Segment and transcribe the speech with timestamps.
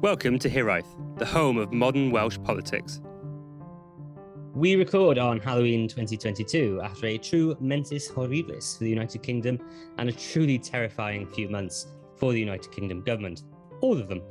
[0.00, 0.86] Welcome to Hiraeth,
[1.18, 3.00] the home of modern Welsh politics.
[4.54, 9.58] We record on Halloween 2022 after a true mentis horribilis for the United Kingdom
[9.96, 13.42] and a truly terrifying few months for the United Kingdom government.
[13.80, 14.22] All of them.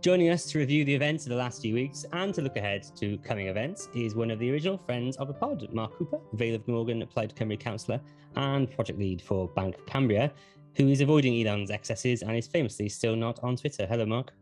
[0.00, 2.84] Joining us to review the events of the last few weeks and to look ahead
[2.96, 6.56] to coming events is one of the original friends of the pod, Mark Cooper, Vale
[6.56, 8.00] of Glamorgan Plaid Cymru councillor
[8.34, 10.32] and project lead for Banc Cambria,
[10.74, 13.86] who is avoiding Elon's excesses and is famously still not on Twitter.
[13.86, 14.32] Hello, Mark.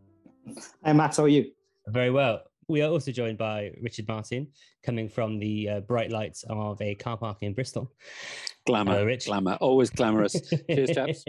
[0.83, 1.15] Hi, Matt.
[1.15, 1.51] How are you?
[1.87, 2.43] Very well.
[2.67, 4.47] We are also joined by Richard Martin,
[4.83, 7.91] coming from the uh, bright lights of a car park in Bristol.
[8.65, 9.25] Glamour, Hello, Rich.
[9.25, 10.35] glamour, always glamorous.
[10.69, 11.25] Cheers, chaps.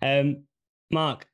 [0.00, 0.44] Um,
[0.90, 1.26] Mark,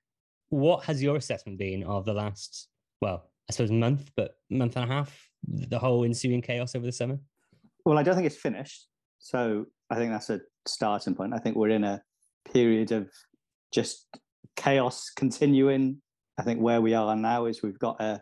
[0.49, 2.69] what has your assessment been of the last,
[3.01, 6.93] well, I suppose month, but month and a half, the whole ensuing chaos over the
[6.93, 7.19] summer?
[7.85, 8.89] Well, I don't think it's finished.
[9.19, 11.35] So I think that's a starting point.
[11.35, 12.03] I think we're in a
[12.53, 13.11] period of
[13.73, 14.07] just
[14.57, 16.01] chaos continuing.
[16.39, 18.21] I think where we are now is we've got a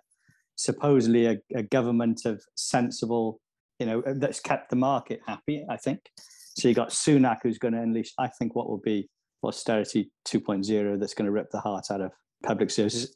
[0.56, 3.40] supposedly a, a government of sensible,
[3.78, 5.64] you know, that's kept the market happy.
[5.68, 6.00] I think.
[6.58, 9.08] So you got Sunak who's going to unleash, I think, what will be
[9.42, 13.14] austerity 2.0 that's going to rip the heart out of public services,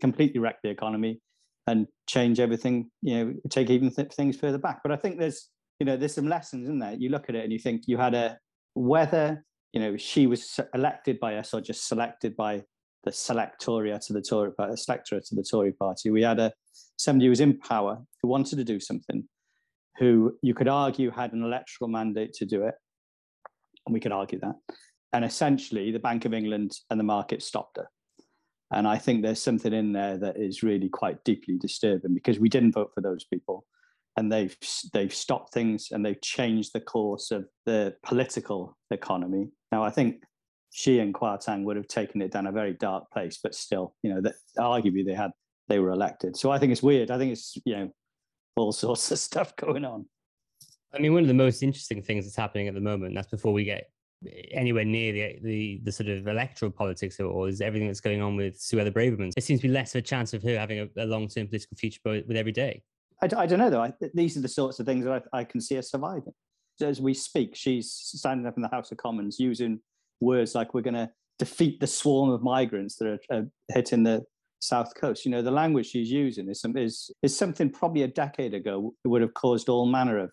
[0.00, 1.20] completely wreck the economy,
[1.66, 2.90] and change everything.
[3.02, 4.80] You know, take even th- things further back.
[4.82, 6.94] But I think there's, you know, there's some lessons in there.
[6.94, 8.38] You look at it and you think you had a
[8.74, 12.62] whether you know she was elected by us or just selected by
[13.04, 16.10] the selectorate to the Tory party, to the Tory party.
[16.10, 16.52] We had a
[16.96, 19.24] somebody who was in power who wanted to do something,
[19.98, 22.74] who you could argue had an electoral mandate to do it,
[23.86, 24.56] and we could argue that.
[25.12, 27.88] And essentially, the Bank of England and the market stopped her.
[28.70, 32.50] And I think there's something in there that is really quite deeply disturbing because we
[32.50, 33.64] didn't vote for those people,
[34.16, 34.56] and they've
[34.92, 39.48] they've stopped things and they've changed the course of the political economy.
[39.72, 40.22] Now, I think
[40.70, 44.14] she and Kwarteng would have taken it down a very dark place, but still, you
[44.14, 45.32] know, that arguably they had
[45.68, 46.36] they were elected.
[46.36, 47.10] So I think it's weird.
[47.10, 47.90] I think it's you know
[48.56, 50.06] all sorts of stuff going on.
[50.94, 53.14] I mean, one of the most interesting things that's happening at the moment.
[53.14, 53.90] That's before we get
[54.50, 58.36] anywhere near the, the the sort of electoral politics or is everything that's going on
[58.36, 59.32] with Suella Braverman.
[59.34, 61.46] There seems to be less of a chance of her having a, a long term
[61.46, 62.82] political future with every day.
[63.22, 63.82] I, I don't know though.
[63.82, 66.34] I, these are the sorts of things that I, I can see her surviving.
[66.80, 69.80] As we speak, she's standing up in the House of Commons using
[70.20, 74.24] words like "we're going to defeat the swarm of migrants that are, are hitting the
[74.60, 78.54] south coast." You know, the language she's using is, is is something probably a decade
[78.54, 80.30] ago would have caused all manner of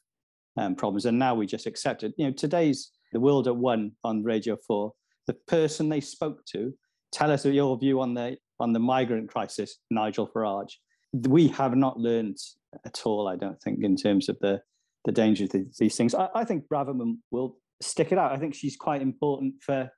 [0.57, 2.13] um, problems, and now we just accept it.
[2.18, 4.91] You know, today's the World at One on Radio 4,
[5.28, 6.74] the person they spoke to,
[7.12, 10.74] tell us your view on the on the migrant crisis, Nigel Farage.
[11.13, 12.38] We have not learned
[12.85, 14.62] at all, I don't think, in terms of the
[15.06, 16.16] the danger of these things.
[16.16, 18.31] I, I think Braverman will stick it out.
[18.31, 19.90] I think she's quite important for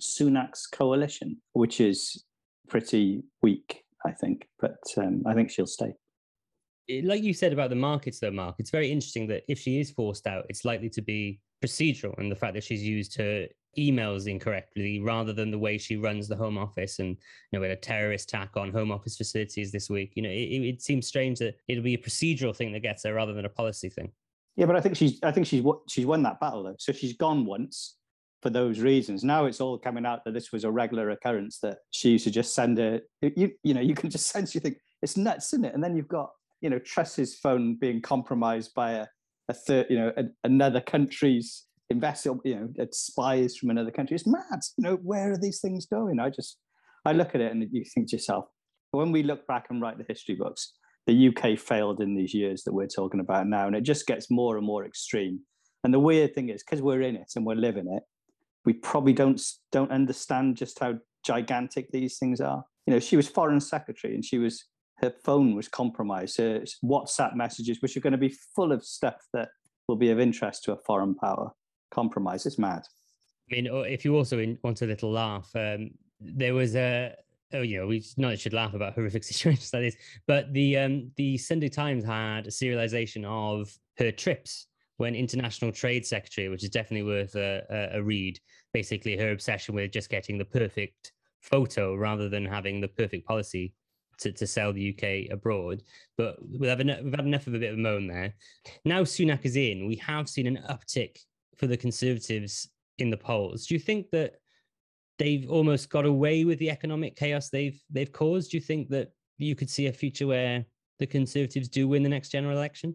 [0.00, 2.24] Sunak's coalition, which is
[2.68, 4.48] pretty weak, I think.
[4.60, 5.94] But um, I think she'll stay.
[7.02, 9.90] Like you said about the markets, though, Mark, it's very interesting that if she is
[9.90, 13.46] forced out, it's likely to be procedural and the fact that she's used her
[13.78, 17.16] emails incorrectly rather than the way she runs the home office and you
[17.52, 20.32] know we had a terrorist attack on home office facilities this week you know it,
[20.32, 23.50] it seems strange that it'll be a procedural thing that gets her rather than a
[23.50, 24.10] policy thing
[24.56, 27.16] yeah but i think she's i think she's she's won that battle though so she's
[27.16, 27.96] gone once
[28.42, 31.78] for those reasons now it's all coming out that this was a regular occurrence that
[31.90, 34.76] she used to just send a you, you know you can just sense you think
[35.02, 36.30] it's nuts isn't it and then you've got
[36.60, 39.06] you know Truss's phone being compromised by a
[39.48, 44.14] a third, you know, a, another country's investor, you know, spies from another country.
[44.14, 44.60] It's mad.
[44.76, 46.18] You know, where are these things going?
[46.18, 46.58] I just,
[47.04, 48.46] I look at it and you think to yourself,
[48.90, 50.72] when we look back and write the history books,
[51.06, 54.30] the UK failed in these years that we're talking about now, and it just gets
[54.30, 55.40] more and more extreme.
[55.84, 58.02] And the weird thing is, because we're in it and we're living it,
[58.64, 59.40] we probably don't
[59.70, 62.64] don't understand just how gigantic these things are.
[62.86, 64.64] You know, she was foreign secretary and she was
[64.98, 66.38] her phone was compromised.
[66.38, 69.50] Her WhatsApp messages, which are going to be full of stuff that
[69.88, 71.50] will be of interest to a foreign power,
[71.90, 72.46] compromised.
[72.46, 72.82] It's mad.
[73.50, 75.90] I mean, if you also want a little laugh, um,
[76.20, 77.14] there was a
[77.52, 79.96] oh, you know, we not should laugh about horrific situations like this,
[80.26, 84.66] but the um, the Sunday Times had a serialization of her trips
[84.98, 88.38] when international trade secretary, which is definitely worth a, a, a read.
[88.72, 91.12] Basically, her obsession with just getting the perfect
[91.42, 93.74] photo rather than having the perfect policy
[94.18, 95.82] to, to sell the UK abroad.
[96.16, 98.34] But we've had, enough, we've had enough of a bit of a moan there.
[98.84, 101.18] Now Sunak is in, we have seen an uptick
[101.56, 102.68] for the Conservatives
[102.98, 103.66] in the polls.
[103.66, 104.36] Do you think that
[105.18, 108.50] they've almost got away with the economic chaos they've they've caused?
[108.50, 110.64] Do you think that you could see a future where
[110.98, 112.94] the Conservatives do win the next general election?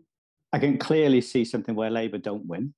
[0.53, 2.73] I can clearly see something where Labour don't win.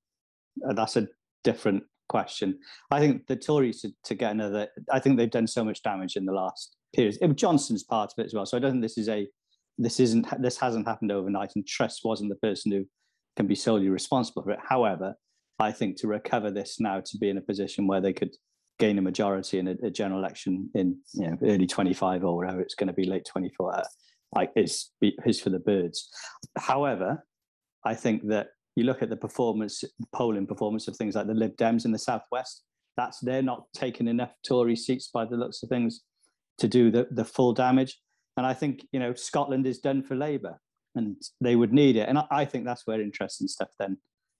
[0.68, 1.08] Uh, that's a
[1.44, 2.60] different question.
[2.92, 4.68] I think the Tories to, to, get another.
[4.92, 7.18] I think they've done so much damage in the last periods.
[7.36, 8.46] Johnson's part of it as well.
[8.46, 9.28] So I don't think this is a
[9.78, 12.86] this isn't this hasn't happened overnight, and Truss wasn't the person who
[13.36, 14.60] can be solely responsible for it.
[14.68, 15.16] However,
[15.60, 18.36] I think to recover this now to be in a position where they could
[18.80, 22.62] gain a majority in a, a general election in you know early 25 or whatever
[22.62, 23.84] it's going to be late 24 uh,
[24.36, 26.10] like it's is for the birds.
[26.58, 27.26] However
[27.86, 29.84] i think that you look at the performance
[30.14, 32.64] polling performance of things like the lib dems in the southwest
[32.98, 36.02] that's they're not taking enough tory seats by the looks of things
[36.60, 38.00] to do the, the full damage.
[38.38, 40.60] And i think you know scotland is done for labour
[40.96, 42.08] and they would need it.
[42.08, 43.98] And I, I think that's where interesting stuff then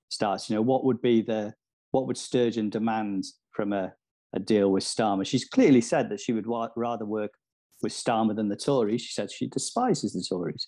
[0.10, 0.50] starts.
[0.50, 1.54] You know what would be the
[1.92, 3.94] what would sturgeon demand from a
[4.34, 5.26] a deal with Starmer.
[5.26, 7.34] She's clearly said that she would wa- rather work
[7.82, 9.02] with Starmer than the Tories.
[9.02, 10.68] She said she despises the Tories.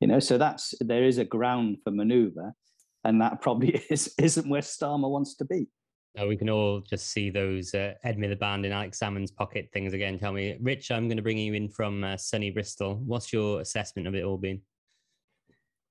[0.00, 2.52] You know, so that's there is a ground for manoeuvre,
[3.04, 5.66] and that probably is isn't where Starmer wants to be.
[6.20, 9.92] Uh, we can all just see those uh, Ed Miliband in Alex Salmond's pocket things
[9.92, 10.18] again.
[10.18, 12.96] Tell me, Rich, I'm going to bring you in from uh, sunny Bristol.
[13.04, 14.60] What's your assessment of it all been?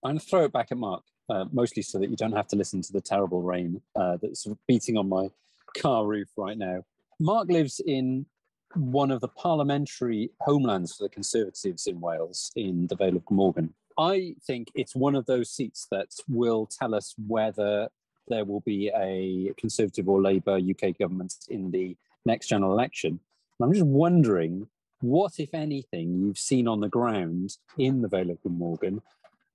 [0.03, 2.47] I'm going to throw it back at Mark, uh, mostly so that you don't have
[2.47, 5.29] to listen to the terrible rain uh, that's beating on my
[5.77, 6.83] car roof right now.
[7.19, 8.27] Mark lives in
[8.75, 13.73] one of the parliamentary homelands for the Conservatives in Wales, in the Vale of Glamorgan.
[13.97, 17.89] I think it's one of those seats that will tell us whether
[18.27, 23.19] there will be a Conservative or Labour UK government in the next general election.
[23.59, 24.67] And I'm just wondering
[25.01, 29.01] what, if anything, you've seen on the ground in the Vale of Glamorgan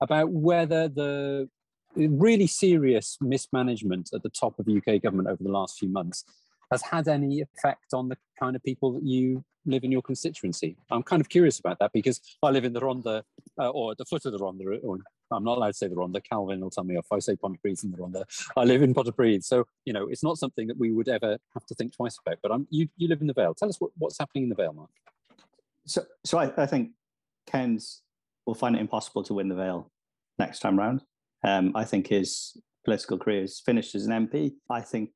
[0.01, 1.49] about whether the
[1.95, 6.25] really serious mismanagement at the top of the UK government over the last few months
[6.73, 10.75] has had any effect on the kind of people that you live in your constituency?
[10.91, 13.23] I'm kind of curious about that because I live in the Rhondda
[13.59, 14.79] uh, or at the foot of the Rhondda.
[14.83, 14.99] Or
[15.31, 16.21] I'm not allowed to say the Rhondda.
[16.23, 18.23] Calvin will tell me if I say Pontypridd in the Rhondda.
[18.57, 21.65] I live in Pontypridd, so you know it's not something that we would ever have
[21.67, 22.39] to think twice about.
[22.41, 23.53] But I'm, you you live in the Vale.
[23.53, 24.89] Tell us what, what's happening in the Vale, Mark.
[25.85, 26.91] So so I, I think
[27.47, 28.01] Cairns
[28.45, 29.89] will find it impossible to win the Vale
[30.39, 31.03] next time round.
[31.43, 34.53] Um, I think his political career is finished as an MP.
[34.69, 35.11] I think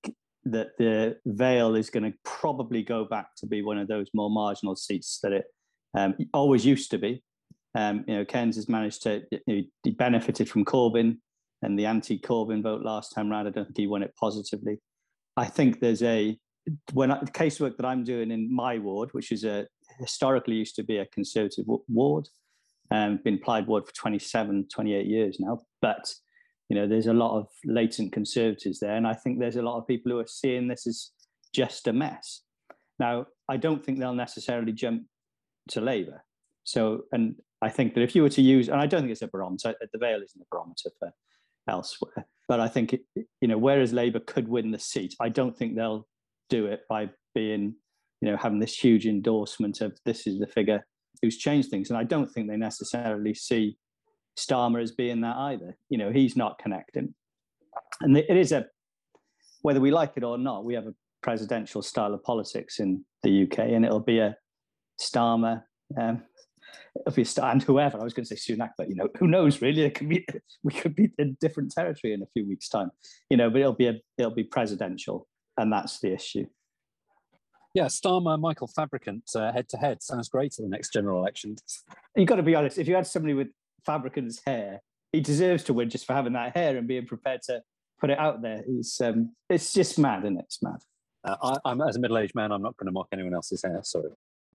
[0.52, 4.30] that the Vale is going to probably go back to be one of those more
[4.30, 5.46] marginal seats that it
[5.98, 7.24] um, always used to be.
[7.76, 11.18] Um, you know, Cairns has managed to he benefited from Corbyn
[11.62, 13.48] and the anti-Corbyn vote last time round.
[13.48, 14.80] I don't think he won it positively.
[15.36, 16.38] I think there's a
[16.94, 19.68] when I, the casework that I'm doing in my ward, which is a
[20.00, 22.28] historically used to be a conservative ward,
[22.92, 26.14] um, been Plaid ward for 27, 28 years now, but
[26.70, 28.96] you know, there's a lot of latent conservatives there.
[28.96, 31.12] And I think there's a lot of people who are seeing this as
[31.54, 32.42] just a mess.
[33.00, 35.04] Now, I don't think they'll necessarily jump
[35.70, 36.24] to Labour.
[36.64, 39.22] So, and I think that if you were to use, and I don't think it's
[39.22, 41.12] a barometer, the Vale isn't a barometer for
[41.70, 43.02] elsewhere, but I think, it,
[43.42, 46.08] you know, whereas Labour could win the seat, I don't think they'll
[46.50, 47.76] do it by being,
[48.22, 50.86] you know, having this huge endorsement of this is the figure
[51.22, 51.90] who's changed things.
[51.90, 53.78] And I don't think they necessarily see
[54.38, 55.76] Starmer as being that either.
[55.90, 57.14] You know, he's not connecting.
[58.02, 58.68] And it is a,
[59.62, 63.44] whether we like it or not, we have a presidential style of politics in the
[63.44, 64.36] UK, and it'll be a
[65.00, 65.64] Starmer,
[66.00, 66.24] um,
[66.96, 68.00] it'll be a and whoever.
[68.00, 69.62] I was going to say Sunak, but you know, who knows?
[69.62, 70.26] Really, it could be
[70.64, 72.92] we could be in different territory in a few weeks' time.
[73.30, 76.46] You know, but it'll be a it'll be presidential, and that's the issue.
[77.74, 81.58] Yeah, Starmer, Michael Fabricant, head to head sounds great at the next general election.
[82.16, 82.80] You've got to be honest.
[82.80, 83.50] If you had somebody with
[83.86, 84.82] Fabricant's hair.
[85.12, 87.62] He deserves to win just for having that hair and being prepared to
[88.00, 88.64] put it out there.
[88.68, 90.46] He's um, it's just mad, isn't it?
[90.46, 90.80] It's mad.
[91.24, 92.52] Uh, I, am as a middle-aged man.
[92.52, 93.80] I'm not going to mock anyone else's hair.
[93.84, 94.10] Sorry.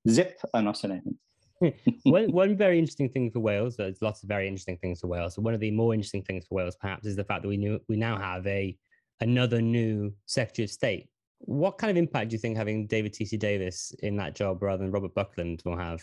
[0.08, 0.38] Zip.
[0.54, 1.18] I'm not saying anything.
[2.04, 5.34] one, one very interesting thing for Wales, there's lots of very interesting things for Wales.
[5.34, 7.56] So one of the more interesting things for Wales, perhaps, is the fact that we
[7.56, 8.76] knew we now have a
[9.20, 11.08] another new Secretary of State.
[11.38, 13.36] What kind of impact do you think having David T.C.
[13.36, 16.02] Davies in that job rather than Robert Buckland will have?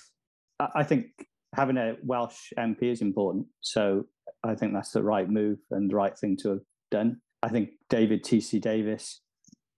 [0.60, 1.08] I think
[1.54, 3.48] having a Welsh MP is important.
[3.62, 4.06] So
[4.44, 7.22] I think that's the right move and the right thing to have done.
[7.42, 8.60] I think David T.C.
[8.60, 9.22] Davies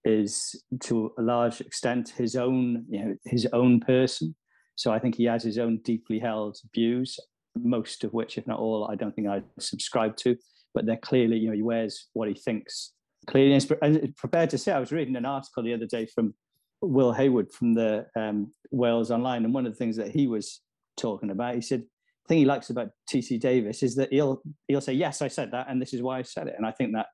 [0.04, 4.34] is to a large extent his own, you know, his own person.
[4.74, 7.18] So I think he has his own deeply held views,
[7.56, 10.36] most of which, if not all, I don't think I subscribe to.
[10.74, 12.92] But they're clearly, you know, he wears what he thinks.
[13.26, 14.72] Clearly, and prepared to say.
[14.72, 16.34] I was reading an article the other day from
[16.80, 20.60] Will Hayward from the um, Wales Online, and one of the things that he was
[20.96, 21.54] talking about.
[21.54, 25.22] He said, the thing he likes about TC Davies is that he'll he'll say, Yes,
[25.22, 26.54] I said that, and this is why I said it.
[26.56, 27.06] And I think that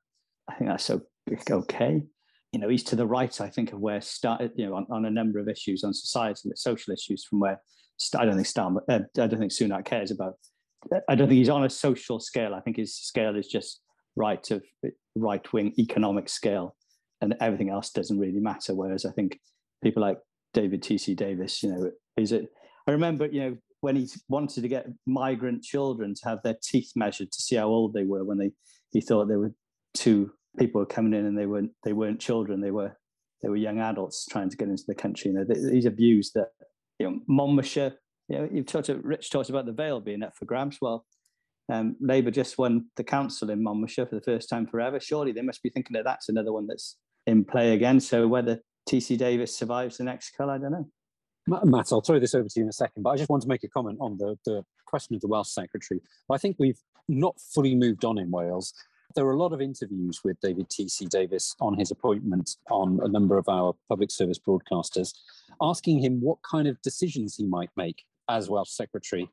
[0.49, 1.01] I think that's so
[1.49, 2.03] okay.
[2.51, 5.05] You know, he's to the right, I think, of where started, you know, on, on
[5.05, 7.61] a number of issues on society, social issues from where
[8.17, 10.35] I don't think Star, uh, I don't think Sunak cares about.
[11.09, 12.55] I don't think he's on a social scale.
[12.55, 13.81] I think his scale is just
[14.15, 14.63] right of
[15.15, 16.75] right wing economic scale,
[17.21, 18.73] and everything else doesn't really matter.
[18.73, 19.39] Whereas I think
[19.83, 20.17] people like
[20.53, 21.15] David T.C.
[21.15, 22.49] Davies, you know, is it
[22.87, 26.91] I remember, you know, when he wanted to get migrant children to have their teeth
[26.95, 28.51] measured to see how old they were when they
[28.91, 29.53] he thought they were
[29.93, 32.97] two people were coming in and they weren't they weren't children they were
[33.41, 35.31] they were young adults trying to get into the country.
[35.31, 36.49] You know these are views that
[36.97, 37.93] you know monmouthshire
[38.27, 40.77] you know you've talked to rich talked about the veil being up for grabs.
[40.81, 41.05] Well
[41.71, 44.99] um, labour just won the council in monmouthshire for the first time forever.
[44.99, 47.99] Surely they must be thinking that that's another one that's in play again.
[47.99, 48.59] So whether
[48.89, 50.87] tc davies survives the next cull i don't know
[51.49, 53.49] Matt, I'll throw this over to you in a second, but I just want to
[53.49, 56.01] make a comment on the, the question of the Welsh Secretary.
[56.29, 58.73] I think we've not fully moved on in Wales.
[59.15, 61.07] There were a lot of interviews with David T.C.
[61.07, 65.13] Davies on his appointment on a number of our public service broadcasters,
[65.61, 69.27] asking him what kind of decisions he might make as Welsh Secretary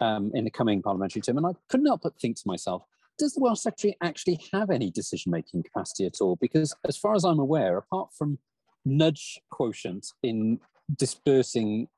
[0.00, 1.36] um, in the coming parliamentary term.
[1.36, 2.82] And I couldn't help but think to myself,
[3.18, 6.36] does the Welsh Secretary actually have any decision making capacity at all?
[6.36, 8.38] Because as far as I'm aware, apart from
[8.86, 10.60] nudge quotient in
[10.96, 11.88] dispersing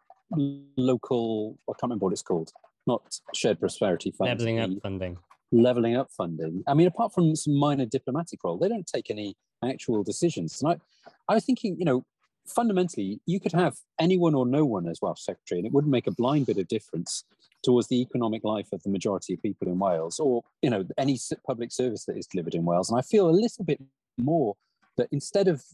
[0.77, 2.53] local, I can't remember what it's called,
[2.87, 3.03] not
[3.35, 4.57] shared prosperity funding.
[4.57, 5.19] Leveling up funding.
[5.53, 6.63] Leveling up funding.
[6.67, 10.63] I mean, apart from some minor diplomatic role, they don't take any actual decisions.
[10.63, 12.05] And I, I was thinking, you know,
[12.47, 16.07] fundamentally, you could have anyone or no one as Welsh Secretary, and it wouldn't make
[16.07, 17.25] a blind bit of difference
[17.63, 21.19] towards the economic life of the majority of people in Wales, or you know, any
[21.47, 22.91] public service that is delivered in Wales.
[22.91, 23.81] And I feel a little bit
[24.19, 24.57] more
[24.97, 25.65] that instead of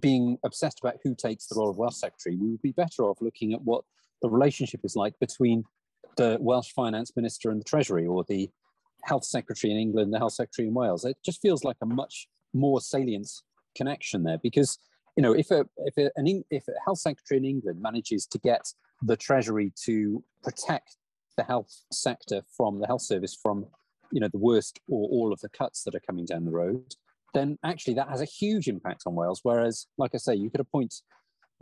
[0.00, 3.20] being obsessed about who takes the role of Welsh Secretary, we would be better off
[3.20, 3.84] looking at what
[4.22, 5.64] the relationship is like between
[6.16, 8.50] the Welsh Finance Minister and the Treasury, or the
[9.04, 11.04] Health Secretary in England, the Health Secretary in Wales.
[11.04, 13.28] It just feels like a much more salient
[13.76, 14.78] connection there, because
[15.16, 18.38] you know if a if a, an if a Health Secretary in England manages to
[18.38, 18.72] get
[19.02, 20.96] the Treasury to protect
[21.36, 23.66] the health sector from the health service from
[24.10, 26.94] you know the worst or all of the cuts that are coming down the road
[27.34, 29.40] then actually that has a huge impact on Wales.
[29.42, 30.94] Whereas, like I say, you could appoint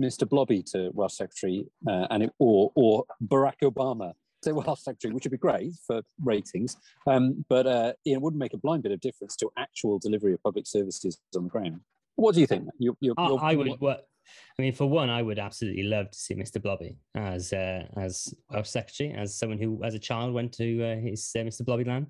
[0.01, 0.29] Mr.
[0.29, 4.13] Blobby to Welsh Secretary uh, and it, or or Barack Obama
[4.43, 8.55] to Welsh Secretary, which would be great for ratings, um, but uh, it wouldn't make
[8.55, 11.81] a blind bit of difference to actual delivery of public services on the ground.
[12.17, 12.69] What do you think?
[12.79, 13.81] You're, you're, you're, I would.
[13.81, 14.07] What,
[14.59, 16.61] I mean, for one, I would absolutely love to see Mr.
[16.63, 18.35] Blobby as uh, as
[18.65, 21.65] secretary, as someone who, as a child, went to uh, his uh, Mr.
[21.65, 22.07] Blobby land.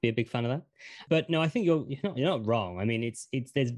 [0.00, 0.62] Be a big fan of that.
[1.08, 2.78] But no, I think you're you're not you're not wrong.
[2.80, 3.72] I mean, it's it's there's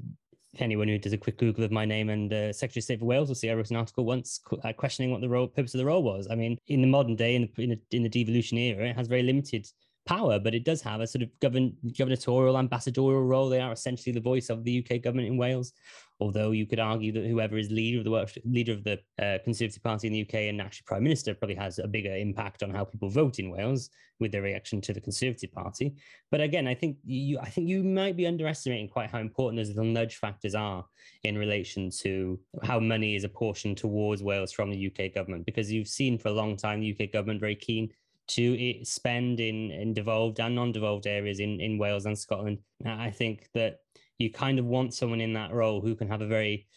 [0.59, 3.05] anyone who does a quick Google of my name and uh, Secretary of State for
[3.05, 5.79] Wales will see I wrote an article once uh, questioning what the role purpose of
[5.79, 6.27] the role was.
[6.29, 8.95] I mean, in the modern day, in the, in the, in the devolution era, it
[8.95, 9.67] has very limited
[10.05, 13.49] power, but it does have a sort of govern, gubernatorial, ambassadorial role.
[13.49, 15.73] They are essentially the voice of the UK government in Wales.
[16.19, 19.83] Although you could argue that whoever is leader of the leader of the uh, Conservative
[19.83, 22.85] Party in the UK and actually Prime Minister probably has a bigger impact on how
[22.85, 25.93] people vote in Wales with their reaction to the Conservative Party.
[26.31, 29.75] But again, I think you I think you might be underestimating quite how important those
[29.75, 30.85] little nudge factors are
[31.23, 35.45] in relation to how money is apportioned towards Wales from the UK government.
[35.45, 37.89] Because you've seen for a long time the UK government very keen
[38.27, 42.57] to spend in, in devolved and non-devolved areas in, in Wales and Scotland.
[42.85, 43.79] I think that
[44.17, 46.67] you kind of want someone in that role who can have a very,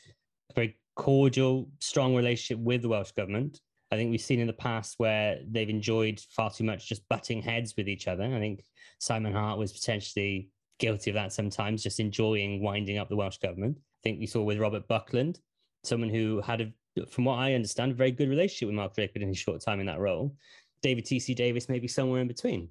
[0.54, 3.61] very cordial, strong relationship with the Welsh government.
[3.90, 7.40] I think we've seen in the past where they've enjoyed far too much just butting
[7.40, 8.25] heads with each other.
[8.25, 8.64] I think
[8.99, 13.76] Simon Hart was potentially guilty of that sometimes, just enjoying winding up the Welsh government.
[13.78, 15.40] I think we saw with Robert Buckland,
[15.85, 19.23] someone who had a, from what I understand, a very good relationship with Mark Drakeford
[19.23, 20.35] in his short time in that role.
[20.83, 21.35] David T.C.
[21.35, 22.68] Davies maybe somewhere in between.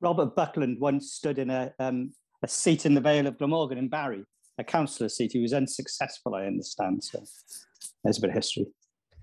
[0.00, 2.12] Robert Buckland once stood in a, um,
[2.46, 4.24] a seat in the Vale of Glamorgan in Barry,
[4.58, 5.32] a councillor seat.
[5.32, 7.02] He was unsuccessful, I understand.
[7.02, 7.20] So
[8.04, 8.66] there's a bit of history.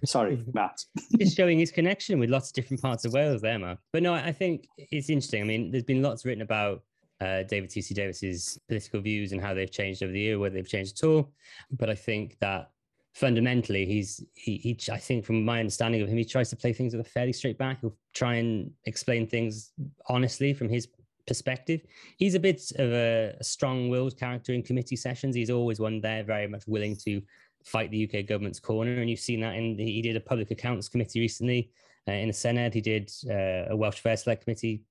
[0.03, 0.77] Sorry, Matt.
[1.17, 3.79] Just showing his connection with lots of different parts of Wales there, Mark.
[3.93, 5.41] But no, I think it's interesting.
[5.41, 6.83] I mean, there's been lots written about
[7.21, 7.93] uh, David T.C.
[7.93, 11.31] Davies's political views and how they've changed over the year, whether they've changed at all.
[11.71, 12.71] But I think that
[13.13, 16.73] fundamentally he's he, he i think from my understanding of him he tries to play
[16.73, 19.71] things with a fairly straight back he'll try and explain things
[20.09, 20.87] honestly from his
[21.27, 21.81] perspective.
[22.17, 25.35] He's a bit of a, strong-willed character in committee sessions.
[25.35, 27.21] He's always one there very much willing to
[27.65, 30.89] fight the uk government's corner and you've seen that in he did a public accounts
[30.89, 31.71] committee recently
[32.09, 34.83] uh, in the Senedd he did uh, a Welsh Affairs select committee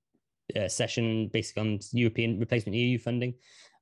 [0.59, 3.35] uh, session basically on european replacement eu funding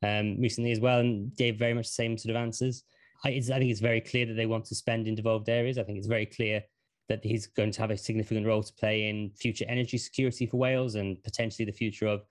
[0.04, 2.84] um, recently as well and gave very much the same sort of answers.
[3.24, 5.78] I, I think it's very clear that they want to spend in devolved areas.
[5.78, 6.64] I think it's very clear
[7.10, 10.58] that he's going to have a significant role to play in future energy security for
[10.58, 12.22] Wales and potentially the future of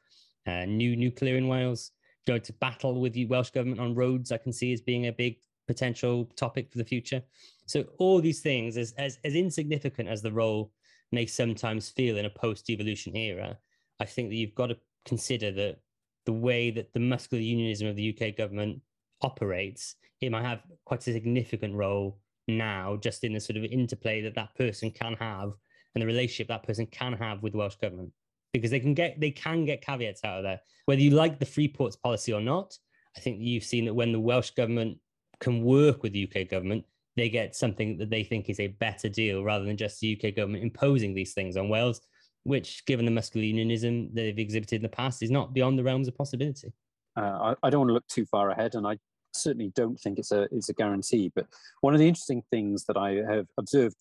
[0.47, 1.93] uh, new nuclear in Wales.
[2.27, 5.13] Going to battle with the Welsh government on roads, I can see as being a
[5.13, 7.23] big potential topic for the future.
[7.67, 10.73] So all these things, as as, as insignificant as the role
[11.13, 13.59] may sometimes feel in a post-devolution era,
[14.01, 15.79] I think that you've got to consider that
[16.27, 18.81] the way that the muscular unionism of the UK government
[19.23, 24.21] operates, it might have quite a significant role now, just in the sort of interplay
[24.23, 25.53] that that person can have
[25.95, 28.13] and the relationship that person can have with the Welsh government
[28.53, 30.61] because they can get they can get caveats out of there.
[30.87, 32.77] Whether you like the free ports policy or not,
[33.17, 34.99] I think you've seen that when the Welsh government
[35.41, 36.85] can work with the UK government,
[37.17, 40.35] they get something that they think is a better deal rather than just the UK
[40.35, 42.01] government imposing these things on Wales,
[42.45, 46.09] which, given the muscular unionism they've exhibited in the past, is not beyond the realms
[46.09, 46.73] of possibility.
[47.17, 48.97] Uh, I, I, don't want to look too far ahead, and I
[49.33, 51.33] certainly don't think it's a it's a guarantee.
[51.35, 51.47] But
[51.81, 53.97] one of the interesting things that I have observed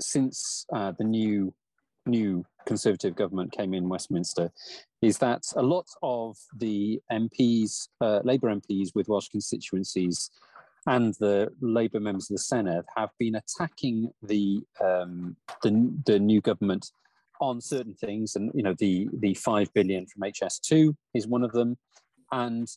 [0.00, 1.52] since uh, the new
[2.06, 4.50] new Conservative government came in Westminster
[5.00, 10.30] is that a lot of the MPs, uh, Labour MPs with Welsh constituencies,
[10.86, 16.40] and the Labour members of the Senedd have been attacking the um, the, the new
[16.40, 16.90] government
[17.40, 21.52] on certain things, and you know the the five billion from HS2 is one of
[21.52, 21.76] them,
[22.32, 22.68] and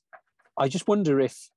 [0.58, 1.50] I just wonder if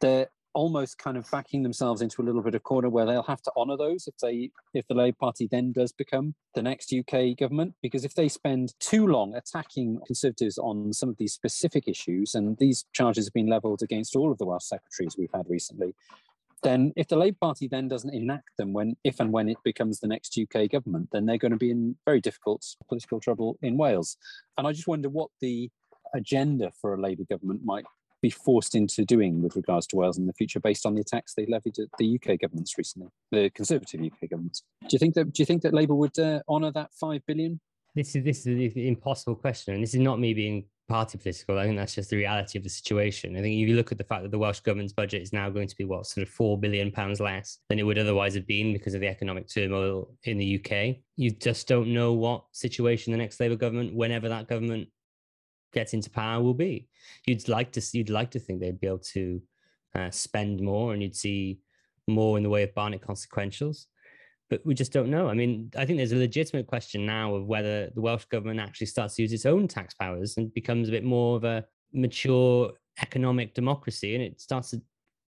[0.00, 3.42] they're almost kind of backing themselves into a little bit of corner where they'll have
[3.42, 7.36] to honour those if they if the Labour Party then does become the next UK
[7.36, 7.74] government.
[7.82, 12.56] Because if they spend too long attacking Conservatives on some of these specific issues, and
[12.58, 15.94] these charges have been levelled against all of the Welsh secretaries we've had recently,
[16.62, 20.00] then if the Labour Party then doesn't enact them when if and when it becomes
[20.00, 23.76] the next UK government, then they're going to be in very difficult political trouble in
[23.76, 24.16] Wales.
[24.56, 25.70] And I just wonder what the
[26.14, 27.84] agenda for a Labour government might
[28.22, 31.34] be forced into doing with regards to Wales in the future based on the attacks
[31.34, 34.62] they levied at the UK governments recently, the Conservative UK governments.
[34.82, 37.60] Do you think that do you think that Labour would uh, honour that five billion?
[37.94, 41.58] This is this is an impossible question, and this is not me being party political.
[41.58, 43.36] I think that's just the reality of the situation.
[43.36, 45.50] I think if you look at the fact that the Welsh government's budget is now
[45.50, 48.46] going to be what sort of four billion pounds less than it would otherwise have
[48.46, 53.12] been because of the economic turmoil in the UK, you just don't know what situation
[53.12, 54.88] the next Labour government, whenever that government
[55.72, 56.88] gets into power will be.
[57.26, 59.42] You'd like to see, you'd like to think they'd be able to
[59.94, 61.60] uh, spend more, and you'd see
[62.06, 63.86] more in the way of Barnett consequentials.
[64.50, 65.28] But we just don't know.
[65.28, 68.86] I mean, I think there's a legitimate question now of whether the Welsh government actually
[68.86, 72.72] starts to use its own tax powers and becomes a bit more of a mature
[73.02, 74.80] economic democracy, and it starts to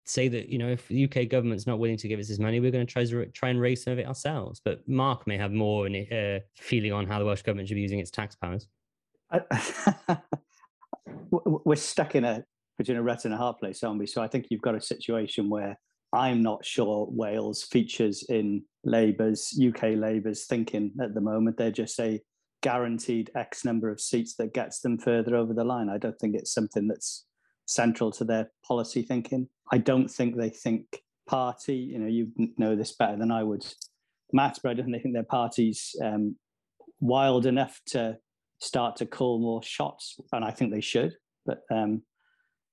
[0.06, 2.60] say that you know if the UK government's not willing to give us this money,
[2.60, 4.60] we're going to try to try and raise some of it ourselves.
[4.64, 7.74] But Mark may have more in a uh, feeling on how the Welsh government should
[7.74, 8.66] be using its tax powers.
[11.30, 12.44] we're stuck in a
[12.78, 14.06] between a rat and a hard place, aren't we?
[14.06, 15.78] So I think you've got a situation where
[16.14, 21.56] I'm not sure Wales features in Labour's UK Labour's thinking at the moment.
[21.56, 22.20] They're just a
[22.62, 25.88] guaranteed X number of seats that gets them further over the line.
[25.88, 27.26] I don't think it's something that's
[27.66, 29.48] central to their policy thinking.
[29.70, 31.76] I don't think they think party.
[31.76, 33.64] You know, you know this better than I would,
[34.32, 34.58] Matt.
[34.62, 36.36] But I don't think their party's um,
[36.98, 38.18] wild enough to
[38.60, 41.14] start to call more shots, and I think they should.
[41.46, 42.02] But um,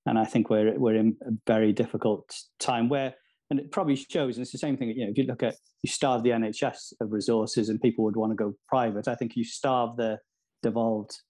[0.05, 3.13] and I think we're we're in a very difficult time where,
[3.49, 4.37] and it probably shows.
[4.37, 4.89] And it's the same thing.
[4.89, 8.15] You know, if you look at you starve the NHS of resources, and people would
[8.15, 9.07] want to go private.
[9.07, 10.19] I think you starve the
[10.63, 11.21] devolved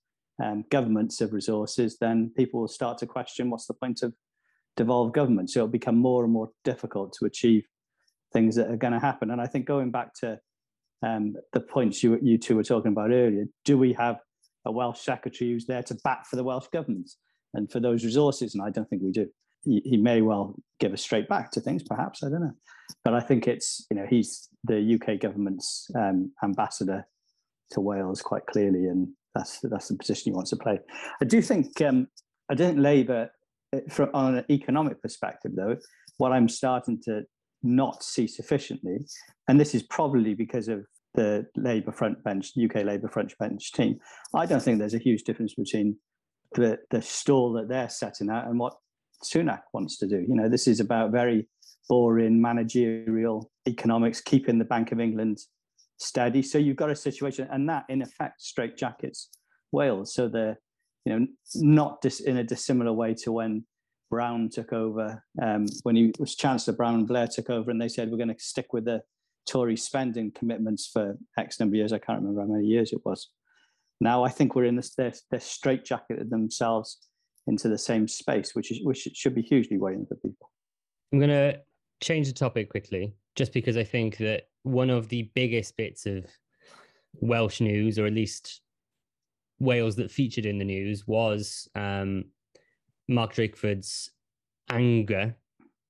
[0.43, 4.13] um, governments of resources, then people will start to question what's the point of
[4.75, 5.49] devolved government.
[5.49, 7.65] So it'll become more and more difficult to achieve
[8.33, 9.31] things that are going to happen.
[9.31, 10.39] And I think going back to
[11.03, 14.17] um, the points you you two were talking about earlier, do we have
[14.67, 17.09] a Welsh secretary who's there to bat for the Welsh government
[17.53, 18.53] and for those resources.
[18.53, 19.27] And I don't think we do.
[19.63, 22.23] He, he may well give us straight back to things, perhaps.
[22.23, 22.53] I don't know.
[23.03, 27.07] But I think it's, you know, he's the UK government's um, ambassador
[27.71, 28.85] to Wales quite clearly.
[28.85, 30.79] And that's, that's the position he wants to play.
[31.21, 32.07] I do think, um,
[32.49, 33.29] I don't Labour,
[33.73, 35.77] eh, from, on an economic perspective, though,
[36.17, 37.23] what I'm starting to
[37.63, 38.99] not see sufficiently,
[39.47, 40.85] and this is probably because of
[41.17, 43.99] the Labour front bench, UK Labour front bench team.
[44.33, 45.97] I don't think there's a huge difference between
[46.53, 48.75] the the stall that they're setting out and what
[49.25, 50.23] Sunak wants to do.
[50.27, 51.47] You know, this is about very
[51.89, 55.39] boring managerial economics, keeping the Bank of England
[55.97, 56.43] steady.
[56.43, 59.29] So you've got a situation, and that in effect straight jackets
[59.71, 60.13] Wales.
[60.13, 60.59] So they're
[61.03, 63.65] you know not dis- in a dissimilar way to when
[64.11, 68.11] Brown took over, um, when he was Chancellor Brown, Blair took over, and they said
[68.11, 69.01] we're going to stick with the
[69.47, 71.93] Tory spending commitments for X number of years.
[71.93, 73.29] I can't remember how many years it was.
[73.99, 76.99] Now I think we're in this they're, straitjacketed themselves
[77.47, 80.51] into the same space, which is which should be hugely worrying for people.
[81.11, 81.59] I'm going to
[82.01, 86.25] change the topic quickly, just because I think that one of the biggest bits of
[87.21, 88.61] Welsh news, or at least
[89.59, 92.25] Wales that featured in the news, was um,
[93.07, 94.11] Mark Drakeford's
[94.69, 95.35] anger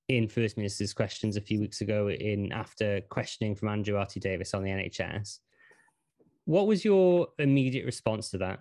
[0.10, 4.54] in First Minister's questions a few weeks ago in after questioning from Andrew RT Davies
[4.54, 5.40] on the NHS.
[6.46, 8.60] What was your immediate response to that?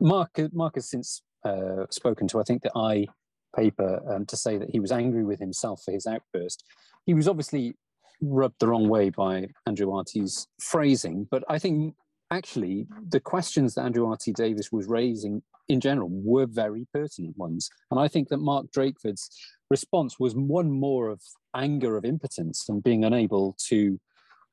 [0.00, 3.06] Mark, Mark has since uh, spoken to, I think, the I
[3.54, 6.64] paper um, to say that he was angry with himself for his outburst.
[7.04, 7.74] He was obviously
[8.22, 11.94] rubbed the wrong way by Andrew RT's phrasing, but I think
[12.30, 17.70] actually the questions that Andrew RT Davies was raising in general were very pertinent ones.
[17.90, 19.30] And I think that Mark Drakeford's
[19.70, 21.20] response was one more of
[21.54, 23.98] anger of impotence and being unable to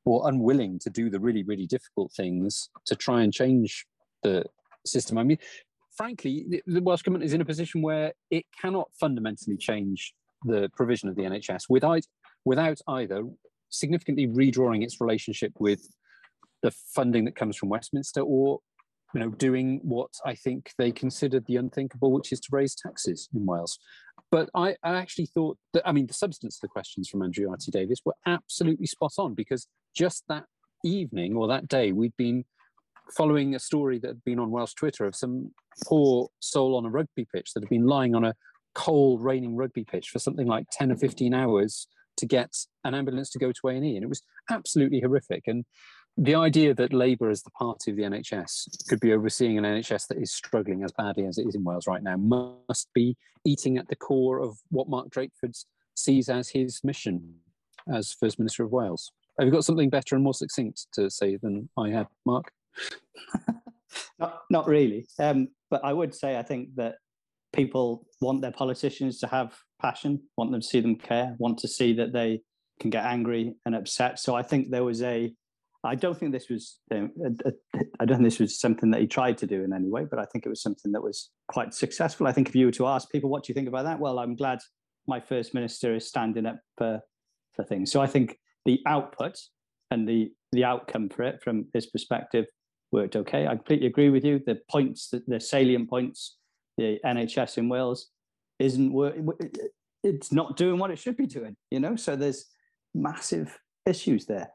[0.04, 3.84] or unwilling to do the really, really difficult things to try and change
[4.22, 4.44] the
[4.86, 5.18] system.
[5.18, 5.38] I mean,
[5.96, 11.08] frankly, the Welsh Government is in a position where it cannot fundamentally change the provision
[11.08, 12.02] of the NHS without,
[12.44, 13.24] without either
[13.70, 15.80] significantly redrawing its relationship with
[16.62, 18.60] the funding that comes from Westminster or
[19.14, 23.28] you know, doing what I think they considered the unthinkable, which is to raise taxes
[23.34, 23.78] in Wales.
[24.30, 27.50] But I, I actually thought that, I mean, the substance of the questions from Andrew
[27.50, 29.66] RT Davies were absolutely spot on because
[29.96, 30.44] just that
[30.84, 32.44] evening or that day, we'd been
[33.16, 35.52] following a story that had been on Welsh Twitter of some
[35.86, 38.34] poor soul on a rugby pitch that had been lying on a
[38.74, 43.30] cold, raining rugby pitch for something like 10 or 15 hours to get an ambulance
[43.30, 43.96] to go to A&E.
[43.96, 45.44] And it was absolutely horrific.
[45.46, 45.64] And
[46.20, 50.08] the idea that Labour, as the party of the NHS, could be overseeing an NHS
[50.08, 53.78] that is struggling as badly as it is in Wales right now must be eating
[53.78, 55.56] at the core of what Mark Drakeford
[55.94, 57.36] sees as his mission
[57.92, 59.12] as First Minister of Wales.
[59.38, 62.50] Have you got something better and more succinct to say than I have, Mark?
[64.18, 65.06] not, not really.
[65.20, 66.96] Um, but I would say I think that
[67.52, 71.68] people want their politicians to have passion, want them to see them care, want to
[71.68, 72.42] see that they
[72.80, 74.18] can get angry and upset.
[74.18, 75.32] So I think there was a
[75.84, 76.78] I don't think this was.
[76.90, 79.72] Um, a, a, I don't think this was something that he tried to do in
[79.72, 82.26] any way, but I think it was something that was quite successful.
[82.26, 84.18] I think if you were to ask people, "What do you think about that?" Well,
[84.18, 84.58] I'm glad
[85.06, 87.00] my first minister is standing up for
[87.54, 87.92] for things.
[87.92, 89.38] So I think the output
[89.90, 92.46] and the the outcome for it, from his perspective,
[92.90, 93.46] worked okay.
[93.46, 94.40] I completely agree with you.
[94.44, 96.38] The points, the, the salient points,
[96.76, 98.08] the NHS in Wales
[98.58, 99.14] isn't work.
[100.02, 101.56] It's not doing what it should be doing.
[101.70, 102.46] You know, so there's
[102.94, 104.50] massive issues there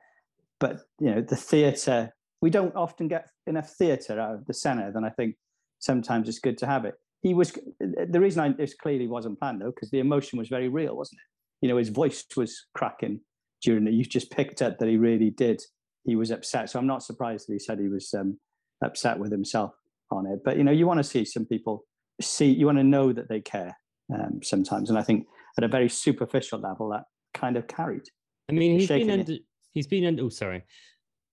[0.64, 4.96] but you know the theatre we don't often get enough theatre out of the Senedd,
[4.96, 5.36] and I think
[5.80, 6.96] sometimes it's good to have it.
[7.22, 10.70] He was the reason I this clearly wasn't planned though, because the emotion was very
[10.70, 11.66] real, wasn't it?
[11.66, 13.20] You know, his voice was cracking
[13.62, 13.94] during it.
[13.94, 15.62] You just picked up that he really did.
[16.06, 18.40] He was upset, so I'm not surprised that he said he was um,
[18.84, 19.74] upset with himself
[20.12, 20.40] on it.
[20.46, 21.86] But you know, you want to see some people
[22.22, 22.50] see.
[22.50, 23.78] You want to know that they care
[24.14, 28.08] um, sometimes, and I think at a very superficial level, that kind of carried.
[28.50, 29.34] I mean, he's been under,
[29.74, 30.24] He's been under.
[30.24, 30.64] Oh, sorry.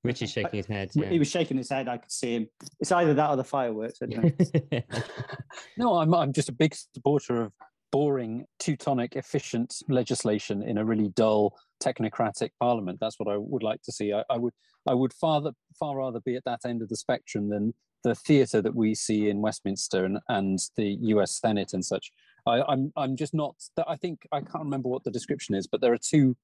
[0.03, 0.91] Richie's shaking his head.
[0.95, 1.11] Yeah.
[1.11, 1.89] He was shaking his head.
[1.89, 2.49] I could see him.
[2.81, 3.99] It's either that or the fireworks.
[5.77, 7.53] no, I'm, I'm just a big supporter of
[7.93, 12.99] boring, Teutonic, efficient legislation in a really dull, technocratic parliament.
[13.01, 14.13] That's what I would like to see.
[14.13, 14.55] I, I would,
[14.89, 15.43] I would far,
[15.79, 19.29] far rather be at that end of the spectrum than the theatre that we see
[19.29, 21.39] in Westminster and, and the U.S.
[21.39, 22.11] Senate and such.
[22.47, 23.57] I, I'm, I'm just not.
[23.87, 26.37] I think I can't remember what the description is, but there are two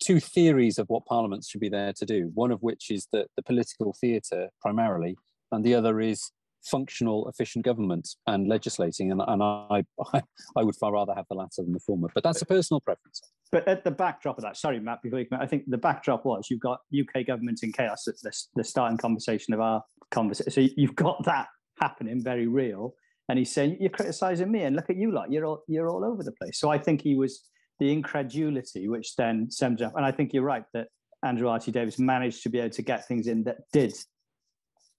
[0.00, 2.30] two theories of what parliaments should be there to do.
[2.34, 5.16] One of which is that the political theatre primarily,
[5.52, 6.30] and the other is
[6.64, 9.10] functional, efficient government and legislating.
[9.12, 10.22] And, and I, I,
[10.56, 12.08] I would far rather have the latter than the former.
[12.14, 13.20] But that's a personal preference.
[13.50, 16.24] But at the backdrop of that, sorry, Matt, before you come, I think the backdrop
[16.24, 18.06] was you've got UK government in chaos.
[18.06, 20.50] It's the, the starting conversation of our conversation.
[20.50, 21.48] So you've got that
[21.80, 22.94] happening, very real.
[23.30, 25.30] And he's saying you're criticizing me, and look at you lot.
[25.30, 26.58] You're all you're all over the place.
[26.58, 27.42] So I think he was
[27.78, 29.94] the incredulity, which then sums up.
[29.96, 30.88] And I think you're right that
[31.24, 33.94] Andrew RT Davies managed to be able to get things in that did,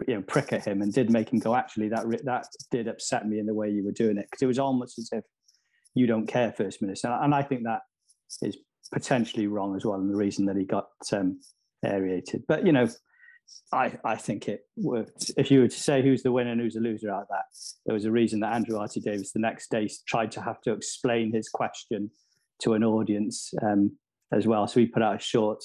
[0.07, 1.55] you know, prick at him and did make him go.
[1.55, 4.47] Actually, that that did upset me in the way you were doing it because it
[4.47, 5.23] was almost as if
[5.95, 7.07] you don't care, First Minister.
[7.21, 7.81] And I think that
[8.41, 8.57] is
[8.93, 11.39] potentially wrong as well, and the reason that he got um,
[11.85, 12.43] aerated.
[12.47, 12.87] But you know,
[13.71, 15.31] I, I think it worked.
[15.37, 17.45] If you were to say who's the winner and who's the loser out of that,
[17.85, 20.73] there was a reason that Andrew RT Davies the next day tried to have to
[20.73, 22.11] explain his question
[22.61, 23.97] to an audience um,
[24.31, 24.67] as well.
[24.67, 25.63] So we put out a short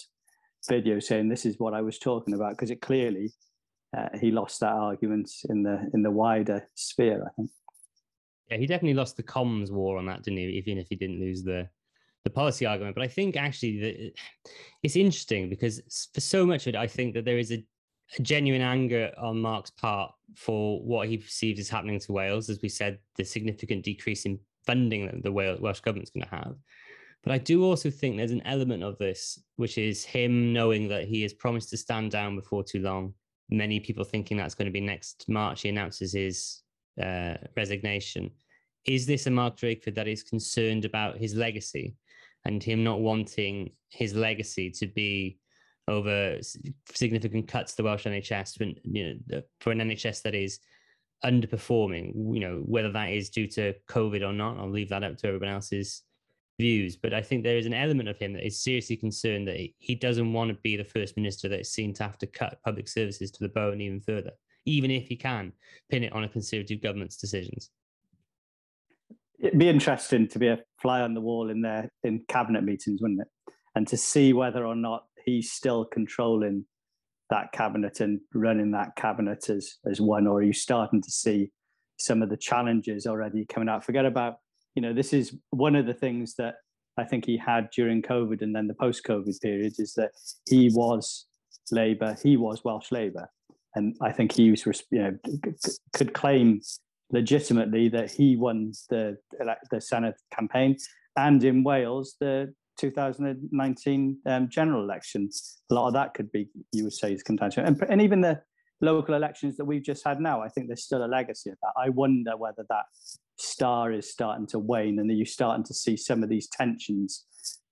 [0.68, 3.33] video saying this is what I was talking about because it clearly
[3.96, 7.24] uh, he lost that argument in the in the wider sphere.
[7.26, 7.50] I think.
[8.50, 10.44] Yeah, he definitely lost the comms war on that, didn't he?
[10.46, 11.68] Even if he didn't lose the
[12.24, 14.12] the policy argument, but I think actually the,
[14.83, 17.62] it's interesting because for so much of it, I think that there is a,
[18.18, 22.48] a genuine anger on Mark's part for what he perceives is happening to Wales.
[22.48, 26.54] As we said, the significant decrease in funding that the Welsh government's going to have.
[27.24, 31.08] But I do also think there's an element of this, which is him knowing that
[31.08, 33.14] he has promised to stand down before too long.
[33.50, 35.62] Many people thinking that's going to be next March.
[35.62, 36.62] He announces his
[37.02, 38.30] uh, resignation.
[38.87, 41.96] Is this a Mark Drakeford that is concerned about his legacy
[42.44, 45.38] and him not wanting his legacy to be
[45.88, 46.38] over
[46.92, 50.58] significant cuts to the Welsh NHS for, you know, for an NHS that is
[51.24, 52.12] underperforming?
[52.34, 55.28] You know, whether that is due to COVID or not, I'll leave that up to
[55.28, 56.02] everyone else's
[56.58, 56.96] views.
[56.96, 59.94] But I think there is an element of him that is seriously concerned that he
[59.94, 62.88] doesn't want to be the first minister that is seen to have to cut public
[62.88, 64.32] services to the bone even further,
[64.64, 65.52] even if he can
[65.90, 67.70] pin it on a conservative government's decisions.
[69.40, 73.02] It'd be interesting to be a fly on the wall in there in cabinet meetings,
[73.02, 73.52] wouldn't it?
[73.74, 76.66] And to see whether or not he's still controlling
[77.30, 81.50] that cabinet and running that cabinet as as one, or are you starting to see
[81.98, 83.84] some of the challenges already coming out?
[83.84, 84.36] Forget about,
[84.74, 86.56] you know, this is one of the things that
[86.96, 90.12] I think he had during COVID and then the post-COVID period is that
[90.48, 91.26] he was
[91.70, 93.28] Labour, he was Welsh Labour,
[93.74, 95.18] and I think he was, you know,
[95.92, 96.60] could claim
[97.10, 99.16] legitimately that he won the
[99.70, 100.76] the Senedd campaign,
[101.16, 105.60] and in Wales the 2019 um, general elections.
[105.70, 108.42] A lot of that could be, you would say, is contention, and, and even the
[108.80, 110.42] local elections that we've just had now.
[110.42, 111.72] I think there's still a legacy of that.
[111.76, 112.84] I wonder whether that
[113.54, 117.24] star is starting to wane, and you're starting to see some of these tensions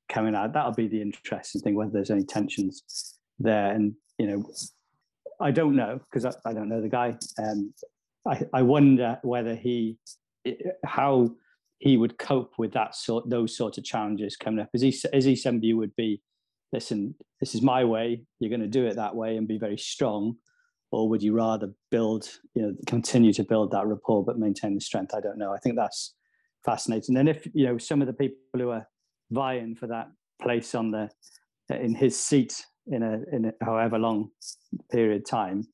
[0.09, 0.53] coming out.
[0.53, 3.73] That'll be the interesting thing, whether there's any tensions there.
[3.73, 4.45] And you know,
[5.40, 7.16] I don't know because I, I, don't know the guy.
[7.38, 7.75] Um,
[8.27, 9.99] I, I wonder whether he,
[10.85, 11.31] how
[11.79, 14.68] he would cope with that sort those sorts of challenges coming up.
[14.73, 16.23] Is he is he somebody who would be,
[16.73, 18.23] listen, this is my way.
[18.38, 20.37] You're going to do it that way and be very strong,
[20.93, 24.81] or would you rather build, you know, continue to build that rapport but maintain the
[24.81, 25.15] strength?
[25.15, 25.53] I don't know.
[25.53, 26.15] I think that's
[26.65, 27.17] fascinating.
[27.17, 28.87] And if you know some of the people who are
[29.31, 30.09] vying for that
[30.41, 31.09] place on the
[31.71, 34.29] in his seat in a in a however long
[34.91, 35.67] period of time,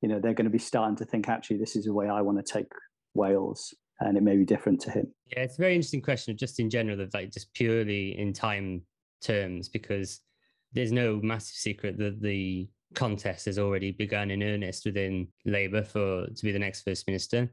[0.00, 2.22] you know, they're going to be starting to think actually this is the way I
[2.22, 2.70] want to take
[3.14, 5.12] Wales and it may be different to him.
[5.26, 8.82] Yeah, it's a very interesting question, just in general, of like just purely in time
[9.20, 10.20] terms, because
[10.72, 16.26] there's no massive secret that the contest has already begun in earnest within Labour for
[16.26, 17.52] to be the next first minister,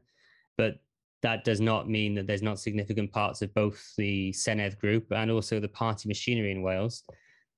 [0.56, 0.80] but
[1.22, 5.30] that does not mean that there's not significant parts of both the Senedd group and
[5.30, 7.02] also the party machinery in Wales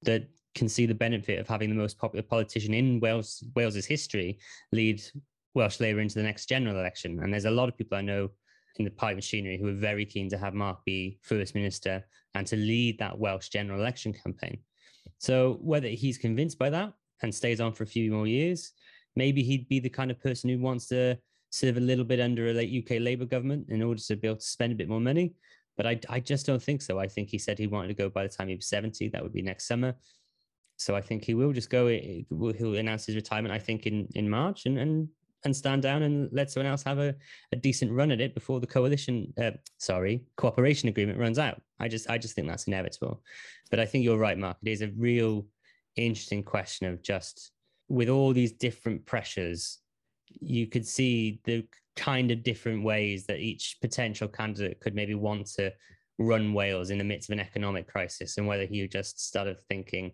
[0.03, 4.39] that can see the benefit of having the most popular politician in Wales Wales's history
[4.73, 5.03] lead
[5.55, 7.21] Welsh Labour into the next general election.
[7.23, 8.31] And there's a lot of people I know
[8.77, 12.47] in the party machinery who are very keen to have Mark be First Minister and
[12.47, 14.59] to lead that Welsh general election campaign.
[15.19, 18.73] So whether he's convinced by that and stays on for a few more years,
[19.17, 21.19] maybe he'd be the kind of person who wants to
[21.51, 24.39] serve a little bit under a late UK Labour government in order to be able
[24.39, 25.35] to spend a bit more money.
[25.77, 26.99] But I, I just don't think so.
[26.99, 29.09] I think he said he wanted to go by the time he was 70.
[29.09, 29.95] That would be next summer.
[30.77, 31.89] So I think he will just go.
[31.89, 33.55] He'll announce his retirement.
[33.55, 35.09] I think in in March, and and
[35.45, 37.15] and stand down and let someone else have a,
[37.53, 41.89] a decent run at it before the coalition uh, sorry cooperation agreement runs out i
[41.89, 43.23] just i just think that's inevitable
[43.71, 45.47] but i think you're right mark it is a real
[46.07, 47.53] interesting question of just
[47.89, 49.79] with all these different pressures
[50.41, 55.47] you could see the kind of different ways that each potential candidate could maybe want
[55.47, 55.73] to
[56.19, 60.13] run wales in the midst of an economic crisis and whether he just started thinking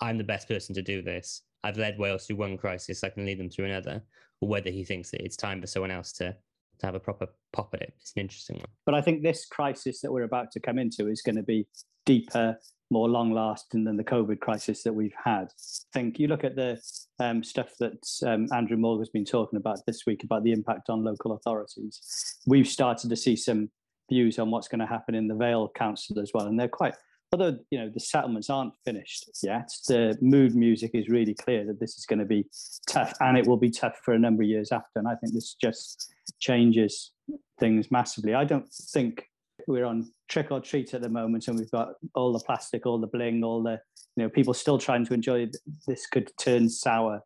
[0.00, 3.26] i'm the best person to do this I've led Wales through one crisis, I can
[3.26, 4.02] lead them through another
[4.40, 6.36] or whether he thinks that it's time for someone else to
[6.78, 7.92] to have a proper pop at it.
[8.00, 8.66] It's an interesting one.
[8.86, 11.66] But I think this crisis that we're about to come into is going to be
[12.06, 12.56] deeper,
[12.90, 15.44] more long lasting than the COVID crisis that we've had.
[15.44, 16.80] I think you look at the
[17.20, 20.88] um, stuff that um, Andrew Morgan has been talking about this week about the impact
[20.88, 22.38] on local authorities.
[22.46, 23.70] We've started to see some
[24.10, 26.94] views on what's going to happen in the Vale Council as well, and they're quite
[27.32, 31.80] although you know the settlements aren't finished yet, the mood music is really clear that
[31.80, 32.46] this is going to be
[32.88, 34.98] tough, and it will be tough for a number of years after.
[34.98, 37.12] And I think this just changes
[37.58, 38.34] things massively.
[38.34, 39.26] I don't think
[39.66, 42.98] we're on trick or treat at the moment, and we've got all the plastic, all
[42.98, 43.78] the bling, all the
[44.16, 45.48] you know people still trying to enjoy.
[45.86, 47.22] This could turn sour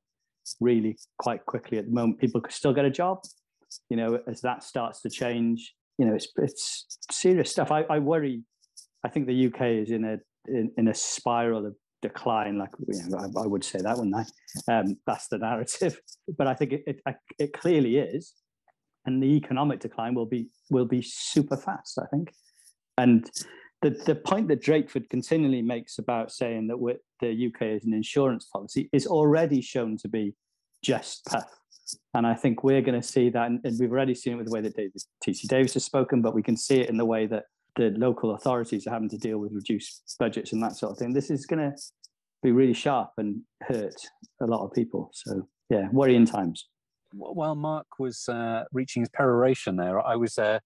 [0.60, 2.18] really quite quickly at the moment.
[2.18, 3.18] People could still get a job,
[3.90, 5.74] you know, as that starts to change.
[5.98, 7.70] You know, it's it's serious stuff.
[7.70, 8.42] I, I worry
[9.04, 12.58] I think the UK is in a in, in a spiral of decline.
[12.58, 14.72] Like you know, I, I, would say that, wouldn't I?
[14.72, 16.00] Um, that's the narrative.
[16.38, 18.32] But I think it, it it clearly is,
[19.06, 21.98] and the economic decline will be will be super fast.
[21.98, 22.32] I think,
[22.98, 23.30] and
[23.82, 26.78] the the point that Drakeford continually makes about saying that
[27.20, 30.34] the UK is an insurance policy is already shown to be
[30.82, 31.50] just tough.
[32.14, 34.52] And I think we're going to see that, and we've already seen it with the
[34.52, 35.46] way that David T.C.
[35.48, 37.44] Davies has spoken, but we can see it in the way that
[37.76, 41.12] the local authorities are having to deal with reduced budgets and that sort of thing.
[41.12, 41.76] This is going to
[42.42, 43.94] be really sharp and hurt
[44.40, 45.10] a lot of people.
[45.12, 46.68] So yeah, worrying times.
[47.12, 50.60] While Mark was uh, reaching his peroration there, I was uh,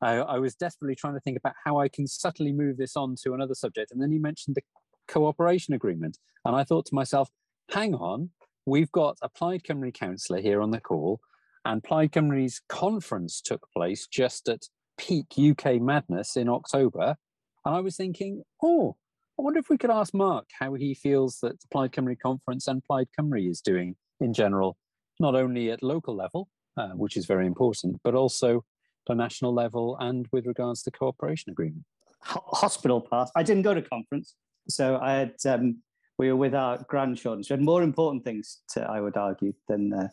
[0.00, 3.16] I, I, was desperately trying to think about how I can subtly move this on
[3.22, 3.90] to another subject.
[3.90, 4.62] And then you mentioned the
[5.08, 7.28] cooperation agreement, and I thought to myself,
[7.70, 8.30] hang on,
[8.64, 11.20] we've got a Plaid Cymru councillor here on the call,
[11.64, 17.16] and Plaid Cymru's conference took place just at peak UK madness in October,
[17.64, 18.96] And I was thinking, oh,
[19.38, 22.84] I wonder if we could ask Mark how he feels that Plaid Cymru conference and
[22.84, 24.76] Plaid Cymru is doing in general,
[25.20, 28.64] not only at local level, uh, which is very important, but also
[29.06, 31.84] the national level and with regards to cooperation agreement.
[32.22, 33.30] Hospital path.
[33.36, 34.34] I didn't go to conference,
[34.68, 35.78] so I had um,
[36.18, 37.42] we were with our grandchildren.
[37.42, 40.08] So we had more important things to, I would argue, than uh,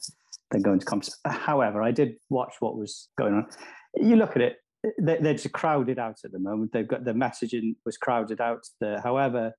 [0.52, 1.20] than going to conference.
[1.26, 3.48] However, I did watch what was going on.
[3.96, 4.58] You look at it;
[5.02, 6.72] they, are just crowded out at the moment.
[6.72, 8.66] They've got the messaging was crowded out.
[8.80, 9.54] The, however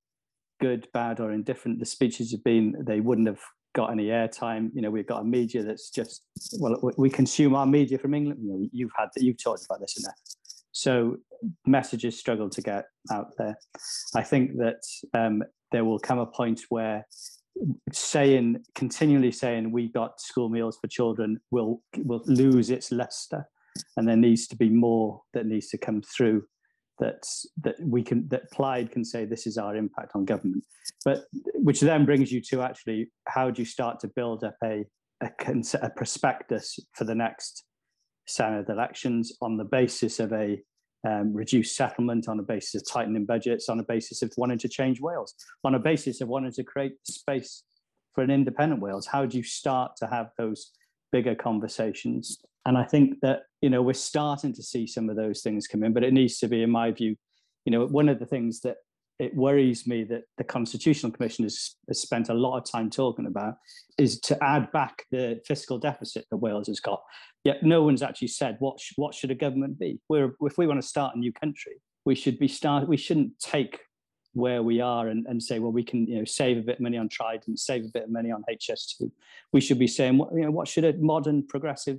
[0.61, 3.41] good, bad, or indifferent the speeches have been, they wouldn't have
[3.75, 4.71] got any airtime.
[4.75, 6.23] You know, we've got a media that's just
[6.59, 8.41] well, we consume our media from England.
[8.43, 9.23] You know, you've had that.
[9.23, 10.19] You've talked about this enough.
[10.73, 11.17] So
[11.67, 13.59] messages struggle to get out there.
[14.15, 14.83] I think that
[15.15, 17.07] um, there will come a point where
[17.93, 23.49] saying continually saying we got school meals for children will will lose its luster
[23.97, 26.45] and there needs to be more that needs to come through
[27.01, 27.23] that
[27.63, 30.65] that we can that Plaid can say this is our impact on government
[31.05, 34.85] but which then brings you to actually how do you start to build up a
[35.23, 35.31] a,
[35.83, 37.65] a prospectus for the next
[38.29, 40.61] Senedd elections on the basis of a
[41.07, 44.69] um, reduce settlement on a basis of tightening budgets, on a basis of wanting to
[44.69, 45.35] change Wales,
[45.65, 47.63] on a basis of wanting to create space
[48.15, 49.07] for an independent Wales.
[49.07, 50.73] How do you start to have those
[51.13, 52.39] bigger conversations?
[52.67, 55.83] And I think that you know we're starting to see some of those things come
[55.83, 57.17] in, but it needs to be, in my view,
[57.65, 58.77] you know, one of the things that
[59.19, 63.27] it worries me that the Constitutional Commission has, has, spent a lot of time talking
[63.27, 63.55] about
[63.99, 67.03] is to add back the fiscal deficit that Wales has got.
[67.43, 70.01] Yet no one's actually said what sh- what should a government be.
[70.09, 72.89] We're, if we want to start a new country, we should be start.
[72.89, 73.81] We shouldn't take
[74.35, 76.81] where we are and, and say, well, we can you know save a bit of
[76.81, 79.11] money on Trident, save a bit of money on HS2.
[79.53, 81.99] We should be saying, what, you know, what should a modern progressive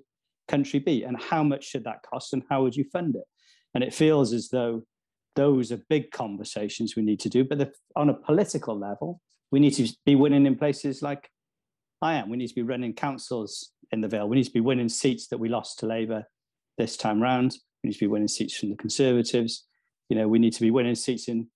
[0.49, 3.23] country be, and how much should that cost, and how would you fund it?
[3.73, 4.83] And it feels as though
[5.35, 7.43] those are big conversations we need to do.
[7.45, 11.29] But the, on a political level, we need to be winning in places like
[12.01, 12.29] I am.
[12.29, 14.27] We need to be running councils in the Vale.
[14.27, 16.25] We need to be winning seats that we lost to Labour
[16.77, 17.55] this time round.
[17.83, 19.65] We need to be winning seats from the Conservatives.
[20.09, 21.47] You know, we need to be winning seats in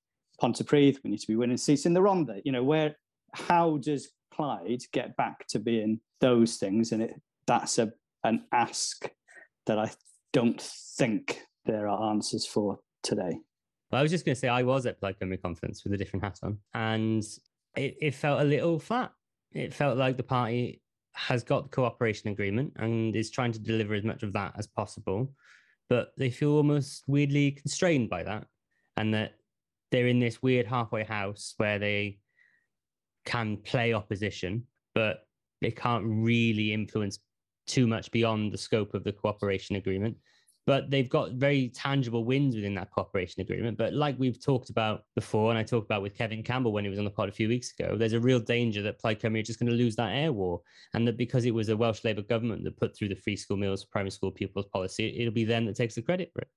[0.41, 0.97] Pontypridd.
[1.03, 2.41] We need to be winning seats in the Rhondda.
[2.45, 2.95] You know, where
[3.33, 6.91] how does Plaid get back to being those things?
[6.91, 7.15] And it
[7.47, 7.91] that's a
[8.23, 9.09] an ask
[9.65, 9.91] that I
[10.31, 13.37] don't think there are answers for today.
[13.91, 15.97] But I was just going to say, I was at Plaid Cymru conference with a
[15.97, 17.23] different hat on, and
[17.75, 19.11] it, it felt a little flat.
[19.51, 20.81] It felt like the party
[21.13, 24.65] has got the cooperation agreement and is trying to deliver as much of that as
[24.65, 25.31] possible,
[25.89, 28.47] but they feel almost weirdly constrained by that,
[28.97, 29.33] and that
[29.91, 32.17] they're in this weird halfway house where they
[33.25, 35.19] can play opposition, but
[35.61, 37.19] they can't really influence
[37.67, 40.17] too much beyond the scope of the cooperation agreement
[40.65, 43.77] but they've got very tangible wins within that cooperation agreement.
[43.77, 46.89] But like we've talked about before, and I talked about with Cefin Campbell when he
[46.89, 49.39] was on the pod a few weeks ago, there's a real danger that Plaid Cymru
[49.39, 50.61] are just going to lose that air war.
[50.93, 53.57] And that because it was a Welsh Labour government that put through the free school
[53.57, 56.47] meals primary school pupils policy, it'll be them that takes the credit for it.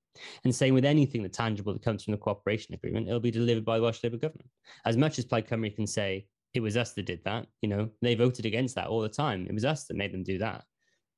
[0.45, 3.64] And same with anything that tangible that comes from the cooperation agreement, it'll be delivered
[3.64, 4.49] by the Welsh Labour government.
[4.85, 7.90] As much as Plaid Cymru can say, it was us that did that, you know,
[8.01, 9.47] they voted against that all the time.
[9.47, 10.64] It was us that made them do that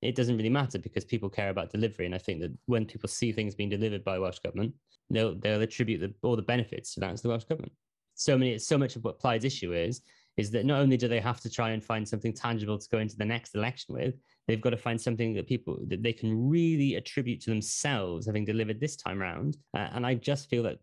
[0.02, 2.06] it doesn't really matter because people care about delivery.
[2.06, 4.74] And I think that when people see things being delivered by Welsh government,
[5.11, 7.72] they'll they'll attribute the, all the benefits to that to the Welsh government.
[8.14, 10.02] So many, so much of what Plaid's issue is
[10.37, 12.98] is that not only do they have to try and find something tangible to go
[12.98, 14.14] into the next election with,
[14.46, 18.44] they've got to find something that people that they can really attribute to themselves having
[18.44, 19.56] delivered this time round.
[19.74, 20.78] Uh, and I just feel that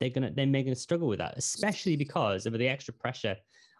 [0.00, 3.36] they're gonna they're making a struggle with that, especially because of the extra pressure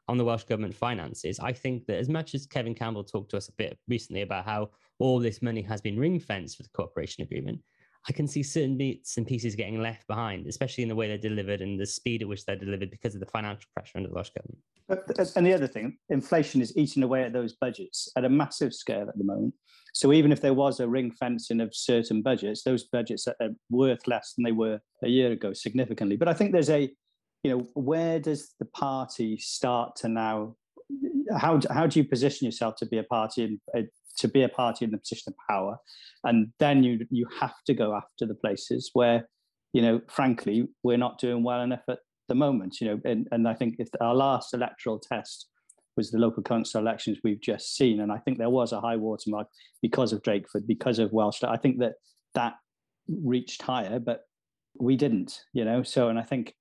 [0.08, 3.36] on the Welsh government finances, I think that as much as Cefin Campbell talked to
[3.36, 6.70] us a bit recently about how all this money has been ring fenced for the
[6.70, 7.60] cooperation agreement,
[8.08, 11.18] I can see certain bits and pieces getting left behind, especially in the way they're
[11.18, 14.14] delivered and the speed at which they're delivered because of the financial pressure under the
[14.14, 15.36] Welsh government.
[15.36, 19.08] And the other thing, inflation is eating away at those budgets at a massive scale
[19.08, 19.52] at the moment.
[19.92, 24.06] So even if there was a ring fencing of certain budgets, those budgets are worth
[24.06, 26.16] less than they were a year ago, significantly.
[26.16, 26.90] But I think there's a
[27.42, 30.56] you know, where does the party start to now?
[31.36, 33.82] How how do you position yourself to be a party in, uh,
[34.18, 35.78] to be a party in the position of power,
[36.24, 39.28] and then you you have to go after the places where,
[39.72, 42.80] you know, frankly, we're not doing well enough at the moment.
[42.80, 45.48] You know, and, and I think if our last electoral test
[45.96, 48.96] was the local council elections we've just seen, and I think there was a high
[48.96, 49.48] watermark
[49.82, 51.42] because of Drakeford, because of Welsh.
[51.42, 51.94] I think that
[52.34, 52.54] that
[53.08, 54.22] reached higher, but
[54.80, 55.40] we didn't.
[55.52, 56.54] You know, so and I think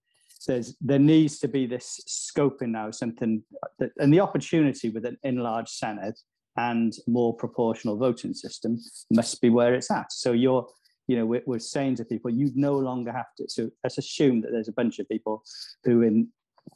[0.45, 3.43] there's there needs to be this scoping now, something
[3.79, 6.17] that, and the opportunity with an enlarged Senedd
[6.57, 8.79] and more proportional voting system
[9.11, 10.11] must be where it's at.
[10.11, 10.67] So you're
[11.07, 13.45] you know, we're, we're saying to people, you no longer have to.
[13.47, 15.43] So let's assume that there's a bunch of people
[15.85, 16.27] who, in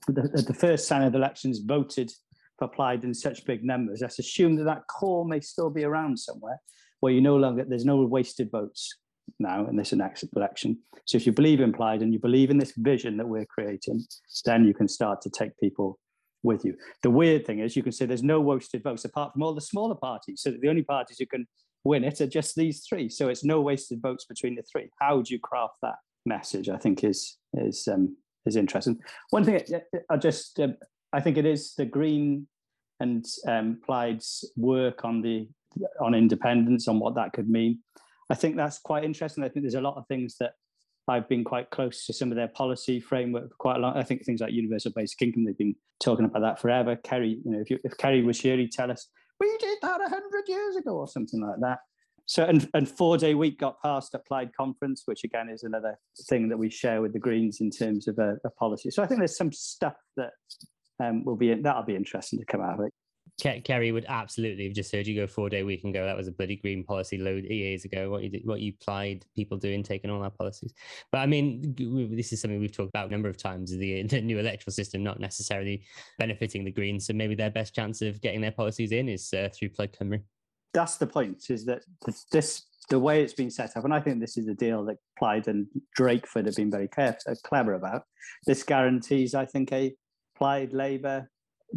[0.08, 2.12] the, the first Senedd elections, voted
[2.58, 4.00] for Plaid in such big numbers.
[4.02, 6.62] Let's assume that that core may still be around somewhere,
[7.02, 8.96] where you no longer there's no wasted votes
[9.40, 10.78] now in this next election.
[11.06, 14.04] So if you believe in Plaid and you believe in this vision that we're creating,
[14.46, 16.00] then you can start to take people
[16.44, 16.76] with you.
[17.04, 19.62] The weird thing is you can say there's no wasted votes apart from all the
[19.62, 20.42] smaller parties.
[20.42, 21.48] So the only parties who can
[21.84, 23.10] win it are just these three.
[23.10, 24.90] So it's no wasted votes between the three.
[25.00, 25.96] How do you craft that
[26.26, 26.70] message?
[26.70, 29.00] I think is is um, is interesting.
[29.30, 29.62] One thing
[30.10, 30.76] I just um,
[31.14, 32.48] I think it is the Green
[33.00, 35.48] and um, Plaid's work on the
[36.00, 37.80] on independence on what that could mean.
[38.32, 39.44] I think that's quite interesting.
[39.44, 40.54] I think there's a lot of things that
[41.08, 43.98] I've been quite close to some of their policy framework for quite a long.
[43.98, 46.96] I think things like universal basic income, they've been talking about that forever.
[46.96, 50.00] Kerry, you know, if, you, if Kerry was here, he'd tell us, we did that
[50.00, 51.80] 100 years ago or something like that.
[52.26, 54.22] So, and, and four day week got passed at
[54.56, 58.18] Conference, which again is another thing that we share with the Greens in terms of
[58.18, 58.92] a, a policy.
[58.92, 60.32] So I think there's some stuff that
[61.04, 62.94] um, will be, that'll be interesting to come out of it.
[63.42, 66.28] Kerry would absolutely have just heard you go four day week and go, that was
[66.28, 68.10] a bloody green policy load years ago.
[68.10, 70.74] What you did, what you Plaid people doing, taking all our policies.
[71.12, 71.76] But I mean,
[72.16, 75.04] this is something we've talked about a number of times: the, the new electoral system
[75.04, 75.84] not necessarily
[76.20, 77.08] benefiting the Greens.
[77.08, 80.22] So maybe their best chance of getting their policies in is uh, through Plaid Cymru.
[80.74, 81.50] That's the point.
[81.50, 81.82] Is that
[82.32, 84.98] this the way it's been set up, and I think this is a deal that
[85.18, 85.68] Plaid and
[85.98, 86.90] Drakeford have been very
[87.44, 88.04] clever about.
[88.46, 89.96] This guarantees, I think, a
[90.38, 91.30] Plaid Labour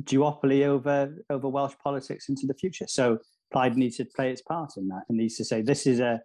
[0.03, 2.87] duopoly over over Welsh politics into the future.
[2.89, 3.19] So
[3.53, 6.21] Plaid needs to play its part in that and needs to say this is a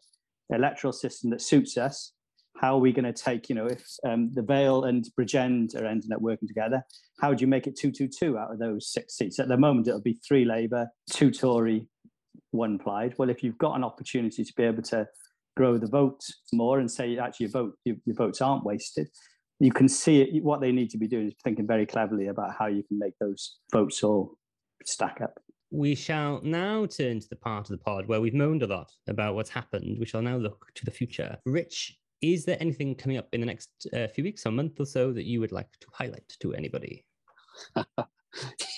[0.50, 2.14] electoral system that suits us.
[2.58, 5.86] How are we going to take, you know, if um, the Vale and Bridgend are
[5.86, 6.84] ending up working together,
[7.22, 9.40] how do you make it two two two out of those six seats?
[9.40, 11.88] At the moment, it'll be three Labour, two Tory,
[12.52, 13.14] one Plaid.
[13.18, 15.08] Well, if you've got an opportunity to be able to
[15.56, 19.08] grow the vote more and say actually your vote your, your votes aren't wasted,
[19.60, 22.56] you can see it, what they need to be doing is thinking very cleverly about
[22.58, 24.38] how you can make those votes all
[24.86, 25.40] stack up.
[25.72, 28.92] We shall now turn to the part of the pod where we've moaned a lot
[29.08, 29.98] about what's happened.
[30.00, 31.38] We shall now look to the future.
[31.46, 34.86] Rich, is there anything coming up in the next uh, few weeks or month or
[34.86, 37.06] so that you would like to highlight to anybody?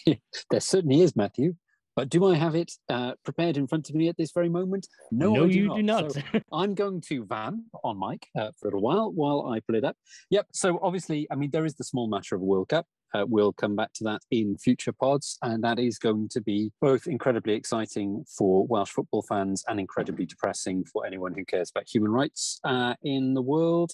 [0.07, 1.55] there certainly is, Matthew.
[1.95, 4.87] But do I have it uh, prepared in front of me at this very moment?
[5.11, 5.75] No, no do you not.
[5.75, 6.11] do not.
[6.13, 6.21] So
[6.53, 9.83] I'm going to van on mic uh, for a little while while I pull it
[9.83, 9.97] up.
[10.29, 10.47] Yep.
[10.53, 12.85] So obviously, I mean, there is the small matter of World Cup.
[13.13, 16.71] Uh, we'll come back to that in future pods, and that is going to be
[16.79, 21.87] both incredibly exciting for Welsh football fans and incredibly depressing for anyone who cares about
[21.93, 23.91] human rights uh, in the world.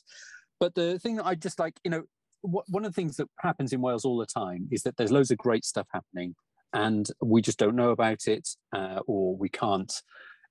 [0.59, 2.03] But the thing that I just like, you know,
[2.41, 5.31] one of the things that happens in Wales all the time is that there's loads
[5.31, 6.35] of great stuff happening
[6.74, 9.91] and we just don't know about it uh, or we can't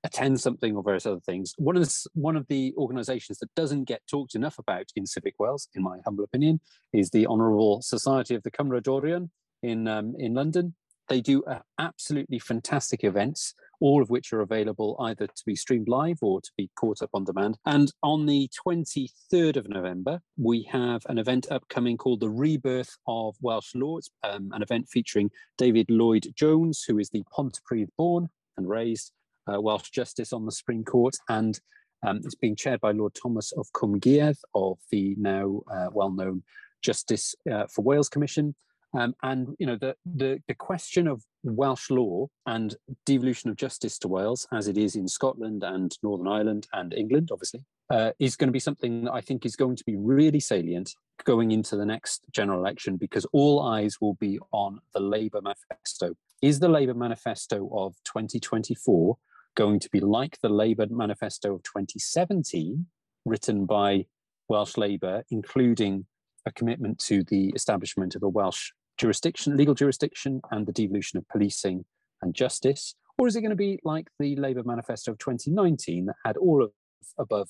[0.05, 1.53] attend something or various other things.
[1.59, 5.35] One of the, one of the organisations that doesn't get talked enough about in Civic
[5.39, 6.61] Wales, in my humble opinion,
[6.93, 9.31] is the Honourable Society of the Cymrodorion
[9.62, 10.75] in um, in London.
[11.09, 15.88] They do uh, absolutely fantastic events all of which are available either to be streamed
[15.88, 17.59] live or to be caught up on demand.
[17.66, 23.36] And on the 23rd of November, we have an event upcoming called The Rebirth of
[23.40, 23.98] Welsh Law.
[23.98, 29.12] It's um, an event featuring David Lloyd Jones, who is the Pontypridd born and raised
[29.52, 31.16] uh, Welsh Justice on the Supreme Court.
[31.28, 31.59] And
[32.07, 36.42] um, it's being chaired by Lord Thomas of Cwmgiedd of the now uh, well known
[36.82, 38.54] Justice uh, for Wales Commission.
[38.95, 42.74] Um, and you know the, the the question of Welsh law and
[43.05, 47.30] devolution of justice to Wales, as it is in Scotland and Northern Ireland and England,
[47.32, 50.41] obviously, uh, is going to be something that I think is going to be really
[50.41, 55.41] salient going into the next general election because all eyes will be on the Labour
[55.43, 56.14] manifesto.
[56.43, 59.16] Is the Labour manifesto of 2024
[59.57, 62.87] going to be like the Labour manifesto of 2017,
[63.24, 64.05] written by
[64.49, 66.07] Welsh Labour, including
[66.47, 71.28] a commitment to the establishment of a Welsh jurisdiction, legal jurisdiction, and the devolution of
[71.28, 71.84] policing
[72.22, 72.94] and justice?
[73.18, 76.62] Or is it going to be like the Labour manifesto of 2019 that had all
[76.62, 76.70] of
[77.18, 77.49] above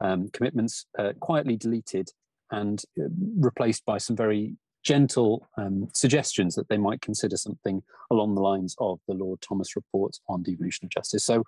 [0.00, 2.10] um, commitments uh, quietly deleted
[2.50, 3.04] and uh,
[3.38, 8.76] replaced by some very gentle um, suggestions that they might consider something along the lines
[8.78, 11.24] of the Lord Thomas report on devolution of justice?
[11.24, 11.44] So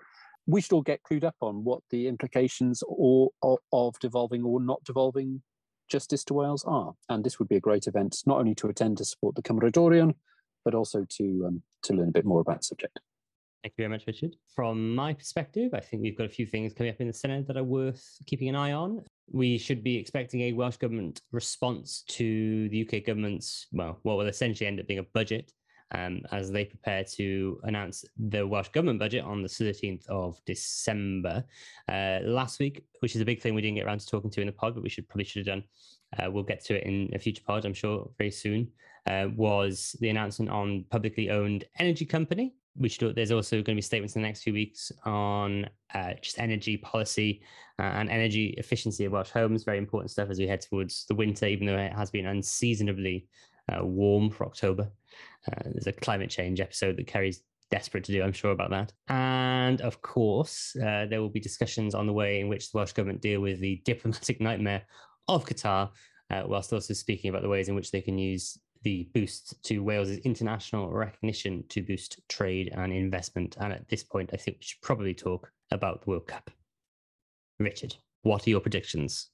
[0.47, 4.61] we should all get clued up on what the implications or, or of devolving or
[4.61, 5.43] not devolving
[5.89, 6.95] Justice to Wales are.
[7.09, 10.14] And this would be a great event, not only to attend to support the Cymrodorion,
[10.64, 13.01] but also to, um, to learn a bit more about the subject.
[13.62, 14.36] Thank you very much, Richard.
[14.55, 17.49] From my perspective, I think we've got a few things coming up in the Senedd
[17.49, 19.03] that are worth keeping an eye on.
[19.32, 24.26] We should be expecting a Welsh Government response to the UK government's, well, what will
[24.26, 25.53] essentially end up being a budget
[25.93, 31.45] um, as they prepare to announce the Welsh Government budget on the 13th of December.
[31.89, 34.41] Uh, last week, which is a big thing we didn't get around to talking to
[34.41, 35.64] in the pod, but we should probably should have done.
[36.18, 38.68] Uh, we'll get to it in a future pod, I'm sure, very soon.
[39.07, 42.55] Uh, was the announcement on publicly owned energy company.
[42.86, 43.16] Should.
[43.16, 46.76] There's also going to be statements in the next few weeks on uh, just energy
[46.76, 47.43] policy
[47.80, 49.64] uh, and energy efficiency of Welsh homes.
[49.64, 53.26] Very important stuff as we head towards the winter, even though it has been unseasonably
[53.69, 54.91] uh, warm for October.
[55.47, 58.93] Uh, there's a climate change episode that Kerry's desperate to do, I'm sure about that.
[59.09, 62.93] And of course, uh, there will be discussions on the way in which the Welsh
[62.93, 64.83] government deal with the diplomatic nightmare
[65.29, 65.91] of Qatar,
[66.31, 69.83] uh, whilst also speaking about the ways in which they can use the boost to
[69.83, 73.57] Wales's international recognition to boost trade and investment.
[73.61, 76.51] And at this point, I think we should probably talk about the World Cup.
[77.59, 79.31] Richard, what are your predictions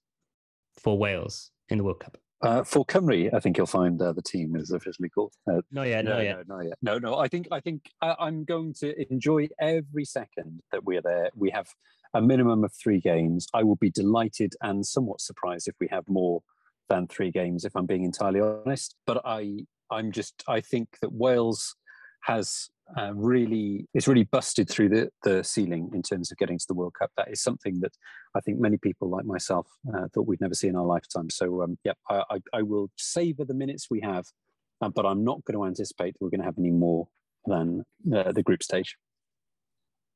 [0.72, 2.16] for Wales in the World Cup?
[2.44, 5.32] Uh, for Cymru, I think you'll find uh, the team is officially called.
[5.50, 6.36] Uh, not yet, no, not yet.
[6.46, 6.78] No, not yet.
[6.82, 7.18] No, no.
[7.18, 11.30] I think I think I, I'm going to enjoy every second that we're there.
[11.34, 11.68] We have
[12.12, 13.48] a minimum of three games.
[13.54, 16.42] I will be delighted and somewhat surprised if we have more
[16.90, 18.94] than three games, if I'm being entirely honest.
[19.06, 21.76] But I, I'm just, I think that Wales
[22.24, 22.68] has
[22.98, 26.74] uh, really, it's really busted through the, the ceiling in terms of getting to the
[26.74, 27.10] World Cup.
[27.16, 27.92] That is something that
[28.34, 31.30] I think many people like myself uh, thought we'd never see in our lifetime.
[31.30, 34.26] So, um, yeah, I, I, I will savor the minutes we have,
[34.80, 37.08] uh, but I'm not going to anticipate that we're going to have any more
[37.46, 38.96] than uh, the group stage.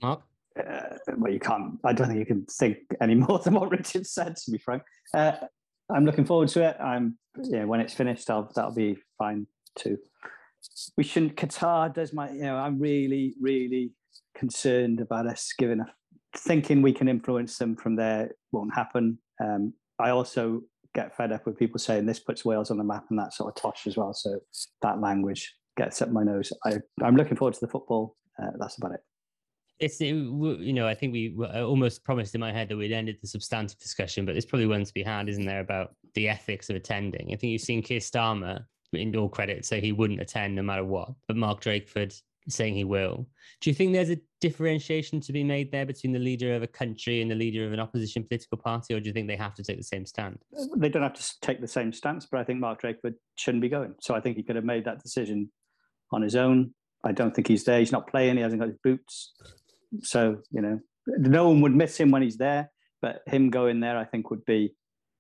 [0.02, 0.22] Mark?
[0.58, 1.78] Uh, well, you can't.
[1.84, 4.36] I don't think you can think any more than what Richard said.
[4.36, 4.82] To be frank,
[5.14, 5.32] uh,
[5.90, 6.76] I'm looking forward to it.
[6.80, 7.64] I'm yeah.
[7.64, 9.46] When it's finished, I'll that'll be fine
[9.76, 9.98] too.
[10.96, 11.36] We shouldn't.
[11.36, 12.30] Qatar does my.
[12.30, 13.92] You know, I'm really, really
[14.36, 15.86] concerned about us giving a
[16.36, 19.18] thinking we can influence them from there won't happen.
[19.40, 20.62] Um, I also
[20.94, 23.48] get fed up with people saying this puts Wales on the map and that sort
[23.48, 24.12] of tosh as well.
[24.12, 24.38] So
[24.82, 26.52] that language gets up my nose.
[26.64, 28.16] I, I'm looking forward to the football.
[28.40, 29.00] Uh, that's about it
[29.80, 33.28] it's you know I think we almost promised in my head that we'd ended the
[33.28, 36.76] substantive discussion, but there's probably one to be had, isn't there, about the ethics of
[36.76, 37.28] attending?
[37.32, 40.84] I think you've seen Keir Starmer, in all credit, so he wouldn't attend no matter
[40.84, 42.18] what, but Mark Drakeford
[42.48, 43.26] saying he will.
[43.60, 46.66] Do you think there's a differentiation to be made there between the leader of a
[46.66, 49.54] country and the leader of an opposition political party, or do you think they have
[49.54, 50.38] to take the same stand?
[50.76, 53.68] They don't have to take the same stance, but I think Mark Drakeford shouldn't be
[53.68, 53.94] going.
[54.00, 55.50] So I think he could have made that decision
[56.12, 56.74] on his own.
[57.04, 57.78] I don't think he's there.
[57.78, 58.36] He's not playing.
[58.36, 59.32] He hasn't got his boots.
[60.02, 62.70] So you know, no one would miss him when he's there,
[63.02, 64.74] but him going there, I think, would be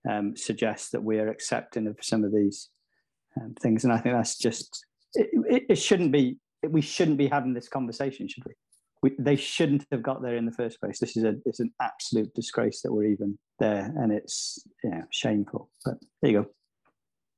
[0.08, 2.70] um, suggest that we are accepting of some of these
[3.40, 4.84] um, things, and I think that's just
[5.14, 6.38] it, it, it, shouldn't be.
[6.68, 8.52] We shouldn't be having this conversation, should we?
[9.02, 9.16] we?
[9.18, 10.98] They shouldn't have got there in the first place.
[10.98, 15.70] This is a it's an absolute disgrace that we're even there, and it's yeah shameful.
[15.84, 16.48] But there you go.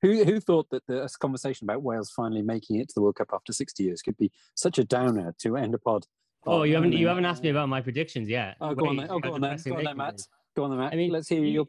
[0.03, 3.29] Who, who thought that this conversation about Wales finally making it to the World Cup
[3.35, 6.07] after 60 years could be such a downer to end a pod
[6.47, 8.57] Oh, you haven't you haven't asked me about my predictions yet.
[8.61, 9.09] Oh, go on then.
[9.11, 9.59] Oh, go on then.
[9.65, 10.23] Go on then, Matt.
[10.57, 10.93] Go on then, Matt.
[10.93, 11.67] I mean, let's hear your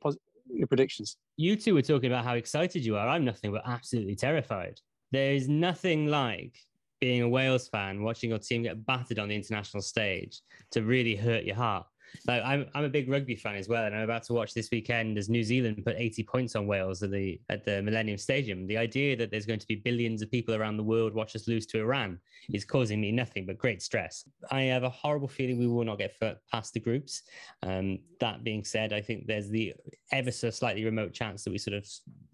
[0.58, 1.18] your predictions.
[1.38, 3.08] You two were talking about how excited you are.
[3.08, 4.80] I'm nothing but absolutely terrified.
[5.12, 6.58] There is nothing like
[7.00, 10.42] being a Wales fan, watching your team get battered on the international stage
[10.72, 11.86] to really hurt your heart.
[12.28, 14.70] Like I'm, I'm a big rugby fan as well, and I'm about to watch this
[14.72, 18.68] weekend as New Zealand put 80 points on Wales at the at the Millennium Stadium.
[18.68, 21.48] The idea that there's going to be billions of people around the world watch us
[21.48, 22.20] lose to Iran
[22.54, 24.28] is causing me nothing but great stress.
[24.50, 26.16] I have a horrible feeling we will not get
[26.52, 27.24] past the groups.
[27.64, 29.74] Um, that being said, I think there's the
[30.12, 31.88] ever so slightly remote chance that we sort of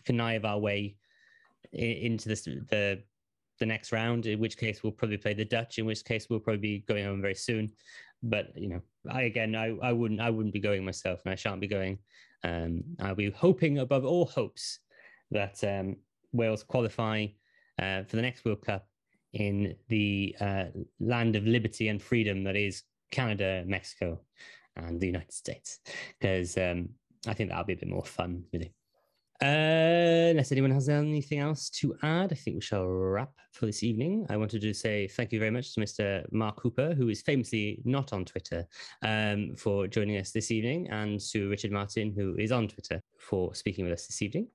[0.06, 0.96] connive our way
[1.74, 3.04] into this, the
[3.60, 6.40] the next round, in which case we'll probably play the Dutch, in which case we'll
[6.40, 7.72] probably be going home very soon
[8.24, 11.36] but you know, I again, I, I wouldn't, I wouldn't be going myself, and I
[11.36, 12.00] shan't be going.
[12.44, 14.80] Um, I'll be hoping above all hopes
[15.32, 15.98] that um,
[16.32, 17.28] Wales qualify
[17.80, 18.88] uh, for the next World Cup
[19.34, 20.66] in the uh,
[21.00, 24.20] land of liberty and freedom that is Canada, Mexico,
[24.76, 25.80] and the United States,
[26.20, 26.90] because um,
[27.28, 28.74] I think that'll be a bit more fun, really.
[29.40, 33.84] Uh, unless anyone has anything else to add, I think we shall wrap for this
[33.84, 34.26] evening.
[34.32, 36.26] I wanted to say thank you very much to Mr.
[36.32, 38.66] Mark Hooper, who is famously not on Twitter,
[39.04, 43.54] um, for joining us this evening, and to Richard Martin, who is on Twitter, for
[43.54, 44.48] speaking with us this evening.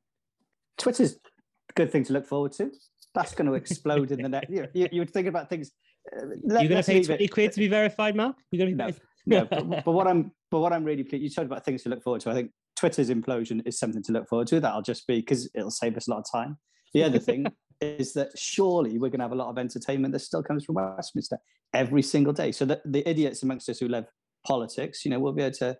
[0.78, 2.72] Twitter's a good thing to look forward to.
[3.14, 4.50] That's going to explode in the next.
[4.50, 5.70] You, you, you would think about things.
[6.12, 8.34] Uh, let, You're going to pay twenty quid to be verified, Mark.
[8.50, 9.44] You're going to no, no.
[9.44, 11.22] But, but, what I'm, but what I'm really pleased.
[11.22, 12.30] You talked about things to look forward to.
[12.30, 12.50] I think
[12.82, 14.58] Twitter's implosion is something to look forward to.
[14.58, 16.58] That'll just be because it'll save us a lot of time.
[16.94, 17.46] The other thing
[17.80, 20.74] is that surely we're going to have a lot of entertainment that still comes from
[20.74, 21.38] Westminster
[21.72, 22.50] every single day.
[22.50, 24.06] So that the idiots amongst us who love
[24.44, 25.78] politics, you know, we'll be able to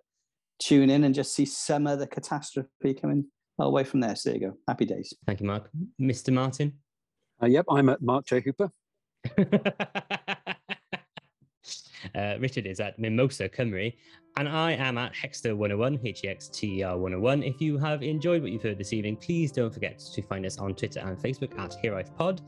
[0.59, 3.25] tune in and just see some of the catastrophe coming
[3.59, 4.15] away from there.
[4.15, 4.53] So there you go.
[4.69, 5.13] Happy days.
[5.27, 5.69] Thank you, Mark.
[5.99, 6.31] Mr.
[6.31, 6.71] Martin.
[7.41, 8.39] Uh, yep, I'm at Mark J.
[8.39, 8.71] Hooper.
[12.15, 13.93] uh, Richard is at Mimosa Cymru,
[14.37, 17.43] and I am at Hexter101, H E X T E R 101.
[17.43, 20.57] If you have enjoyed what you've heard this evening, please don't forget to find us
[20.57, 22.41] on Twitter and Facebook at HeroithPod.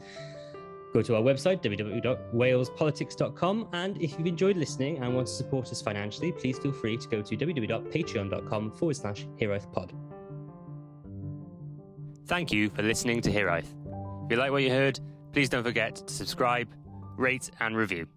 [0.96, 3.68] Go to our website, www.walespolitics.com.
[3.74, 7.08] And if you've enjoyed listening and want to support us financially, please feel free to
[7.10, 9.92] go to www.patreon.com forward slash HeroithPod.
[12.28, 13.68] Thank you for listening to Heroith.
[14.26, 15.02] If you like what you heard,
[15.34, 16.70] please don't forget to subscribe,
[17.18, 18.08] rate, and review.